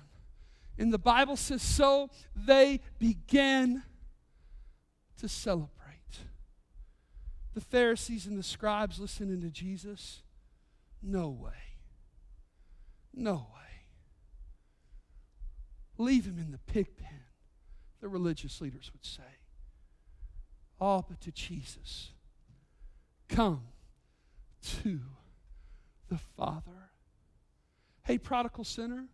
And 0.77 0.91
the 0.91 0.99
Bible 0.99 1.37
says, 1.37 1.61
so 1.61 2.09
they 2.35 2.81
began 2.99 3.83
to 5.21 5.29
celebrate. 5.29 5.69
The 7.53 7.61
Pharisees 7.61 8.25
and 8.25 8.37
the 8.37 8.43
scribes 8.43 8.99
listening 8.99 9.39
to 9.39 9.49
Jesus, 9.49 10.21
no 11.01 11.29
way. 11.29 11.77
No 13.13 13.47
way. 13.55 13.62
Leave 16.03 16.25
him 16.25 16.37
in 16.37 16.51
the 16.51 16.57
pig 16.57 16.97
pen, 16.97 17.21
the 18.01 18.09
religious 18.09 18.59
leaders 18.59 18.91
would 18.93 19.05
say. 19.05 19.23
All 20.79 21.05
but 21.07 21.21
to 21.21 21.31
Jesus. 21.31 22.11
Come 23.29 23.61
to 24.81 24.99
the 26.09 26.17
Father. 26.35 26.89
Hey, 28.03 28.17
prodigal 28.17 28.65
sinner, 28.65 29.05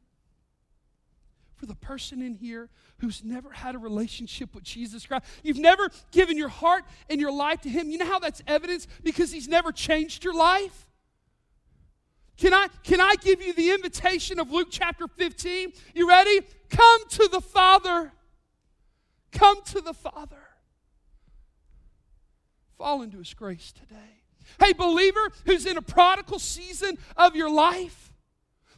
for 1.56 1.68
the 1.68 1.76
person 1.76 2.24
in 2.24 2.34
here 2.34 2.70
who's 2.98 3.24
never 3.24 3.52
had 3.52 3.76
a 3.76 3.78
relationship 3.78 4.56
with 4.56 4.64
Jesus 4.64 5.06
Christ, 5.06 5.26
you've 5.44 5.60
never 5.60 5.92
given 6.12 6.38
your 6.38 6.50
heart 6.50 6.86
and 7.08 7.22
your 7.22 7.32
life 7.32 7.62
to 7.62 7.70
Him, 7.70 7.92
you 7.92 8.00
know 8.00 8.06
how 8.06 8.18
that's 8.18 8.42
evidence? 8.48 8.88
Because 9.04 9.32
He's 9.32 9.48
never 9.48 9.72
changed 9.72 10.24
your 10.24 10.34
life. 10.34 10.88
Can 12.40 12.54
I, 12.54 12.68
can 12.84 13.02
I 13.02 13.16
give 13.22 13.42
you 13.42 13.54
the 13.54 13.72
invitation 13.72 14.40
of 14.40 14.50
Luke 14.50 14.70
chapter 14.72 15.08
15? 15.08 15.74
You 15.94 16.08
ready? 16.08 16.40
Come 16.70 17.02
to 17.10 17.28
the 17.30 17.42
Father. 17.42 18.14
Come 19.34 19.62
to 19.66 19.82
the 19.82 19.94
Father. 19.94 20.40
Fall 22.78 23.02
into 23.02 23.18
His 23.18 23.34
grace 23.34 23.74
today. 23.74 24.22
Hey, 24.58 24.72
believer 24.72 25.20
who's 25.46 25.66
in 25.66 25.76
a 25.76 25.82
prodigal 25.82 26.40
season 26.40 26.98
of 27.18 27.36
your 27.36 27.52
life, 27.52 28.14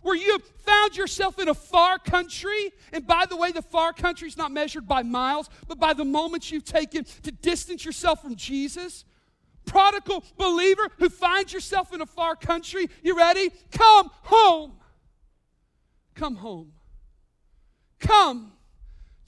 where 0.01 0.15
you 0.15 0.31
have 0.31 0.43
found 0.65 0.97
yourself 0.97 1.37
in 1.37 1.47
a 1.47 1.53
far 1.53 1.99
country, 1.99 2.71
and 2.91 3.05
by 3.05 3.25
the 3.29 3.35
way, 3.35 3.51
the 3.51 3.61
far 3.61 3.93
country 3.93 4.27
is 4.27 4.37
not 4.37 4.51
measured 4.51 4.87
by 4.87 5.03
miles, 5.03 5.51
but 5.67 5.79
by 5.79 5.93
the 5.93 6.03
moments 6.03 6.51
you've 6.51 6.65
taken 6.65 7.05
to 7.21 7.31
distance 7.31 7.85
yourself 7.85 8.23
from 8.23 8.35
Jesus 8.35 9.05
prodigal 9.65 10.23
believer 10.37 10.89
who 10.97 11.09
finds 11.09 11.53
yourself 11.53 11.93
in 11.93 12.01
a 12.01 12.05
far 12.05 12.35
country, 12.35 12.87
you 13.03 13.17
ready? 13.17 13.51
Come 13.71 14.09
home. 14.23 14.73
Come 16.15 16.35
home. 16.35 16.73
Come 17.99 18.53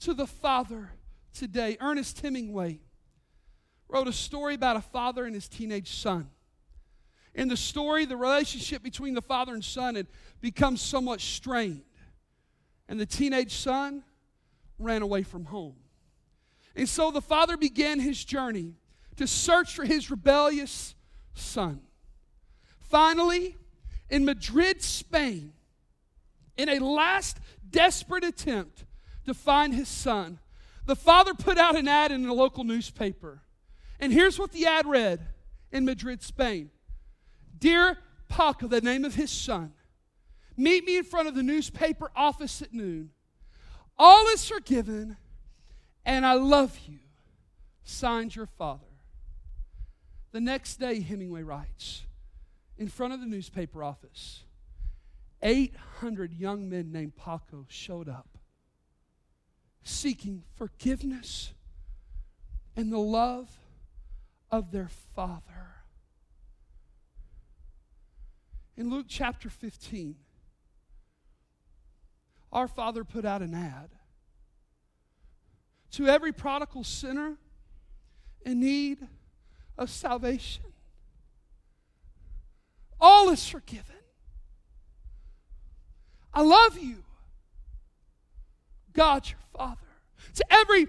to 0.00 0.14
the 0.14 0.26
Father 0.26 0.90
today. 1.32 1.76
Ernest 1.80 2.20
Hemingway 2.20 2.80
wrote 3.88 4.08
a 4.08 4.12
story 4.12 4.54
about 4.54 4.76
a 4.76 4.80
father 4.80 5.24
and 5.24 5.34
his 5.34 5.48
teenage 5.48 5.92
son. 5.94 6.28
In 7.34 7.48
the 7.48 7.56
story, 7.56 8.04
the 8.04 8.16
relationship 8.16 8.82
between 8.82 9.14
the 9.14 9.22
father 9.22 9.54
and 9.54 9.64
son 9.64 9.96
had 9.96 10.06
become 10.40 10.76
somewhat 10.76 11.20
strained. 11.20 11.82
And 12.88 13.00
the 13.00 13.06
teenage 13.06 13.54
son 13.54 14.04
ran 14.78 15.02
away 15.02 15.22
from 15.22 15.46
home. 15.46 15.76
And 16.76 16.88
so 16.88 17.10
the 17.10 17.22
father 17.22 17.56
began 17.56 18.00
his 18.00 18.24
journey 18.24 18.74
to 19.16 19.26
search 19.26 19.74
for 19.74 19.84
his 19.84 20.10
rebellious 20.10 20.94
son. 21.34 21.80
Finally, 22.80 23.56
in 24.08 24.24
Madrid, 24.24 24.82
Spain, 24.82 25.52
in 26.56 26.68
a 26.68 26.78
last 26.78 27.38
desperate 27.68 28.24
attempt 28.24 28.84
to 29.24 29.34
find 29.34 29.74
his 29.74 29.88
son, 29.88 30.38
the 30.86 30.96
father 30.96 31.34
put 31.34 31.58
out 31.58 31.76
an 31.76 31.88
ad 31.88 32.12
in 32.12 32.26
a 32.26 32.34
local 32.34 32.64
newspaper. 32.64 33.42
And 33.98 34.12
here's 34.12 34.38
what 34.38 34.52
the 34.52 34.66
ad 34.66 34.86
read 34.86 35.26
in 35.72 35.84
Madrid, 35.84 36.22
Spain 36.22 36.70
Dear 37.58 37.98
Paco, 38.28 38.68
the 38.68 38.80
name 38.80 39.04
of 39.04 39.14
his 39.14 39.30
son, 39.30 39.72
meet 40.56 40.84
me 40.84 40.98
in 40.98 41.04
front 41.04 41.28
of 41.28 41.34
the 41.34 41.42
newspaper 41.42 42.10
office 42.14 42.62
at 42.62 42.72
noon. 42.72 43.10
All 43.96 44.26
is 44.28 44.46
forgiven, 44.46 45.16
and 46.04 46.26
I 46.26 46.34
love 46.34 46.78
you. 46.86 46.98
Signed 47.84 48.34
your 48.34 48.46
father. 48.46 48.93
The 50.34 50.40
next 50.40 50.80
day, 50.80 50.98
Hemingway 50.98 51.44
writes, 51.44 52.02
in 52.76 52.88
front 52.88 53.12
of 53.12 53.20
the 53.20 53.26
newspaper 53.26 53.84
office, 53.84 54.42
800 55.40 56.34
young 56.34 56.68
men 56.68 56.90
named 56.90 57.14
Paco 57.14 57.66
showed 57.68 58.08
up 58.08 58.26
seeking 59.84 60.42
forgiveness 60.56 61.52
and 62.74 62.92
the 62.92 62.98
love 62.98 63.48
of 64.50 64.72
their 64.72 64.88
father. 65.14 65.76
In 68.76 68.90
Luke 68.90 69.06
chapter 69.08 69.48
15, 69.48 70.16
our 72.52 72.66
father 72.66 73.04
put 73.04 73.24
out 73.24 73.40
an 73.40 73.54
ad 73.54 73.90
to 75.92 76.08
every 76.08 76.32
prodigal 76.32 76.82
sinner 76.82 77.36
in 78.44 78.58
need 78.58 79.06
of 79.76 79.90
salvation. 79.90 80.64
All 83.00 83.30
is 83.30 83.46
forgiven. 83.48 83.96
I 86.32 86.42
love 86.42 86.78
you. 86.78 87.04
God, 88.92 89.28
your 89.28 89.38
Father. 89.56 89.80
To 90.34 90.44
every 90.50 90.86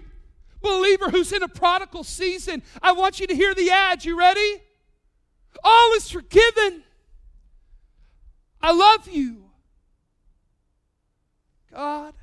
believer 0.60 1.10
who's 1.10 1.32
in 1.32 1.42
a 1.42 1.48
prodigal 1.48 2.04
season, 2.04 2.62
I 2.82 2.92
want 2.92 3.20
you 3.20 3.26
to 3.26 3.34
hear 3.34 3.54
the 3.54 3.70
ad. 3.70 4.04
You 4.04 4.18
ready? 4.18 4.62
All 5.62 5.92
is 5.94 6.10
forgiven. 6.10 6.82
I 8.60 8.72
love 8.72 9.08
you. 9.08 9.44
God, 11.70 12.14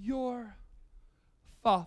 your 0.00 0.56
Father. 1.62 1.86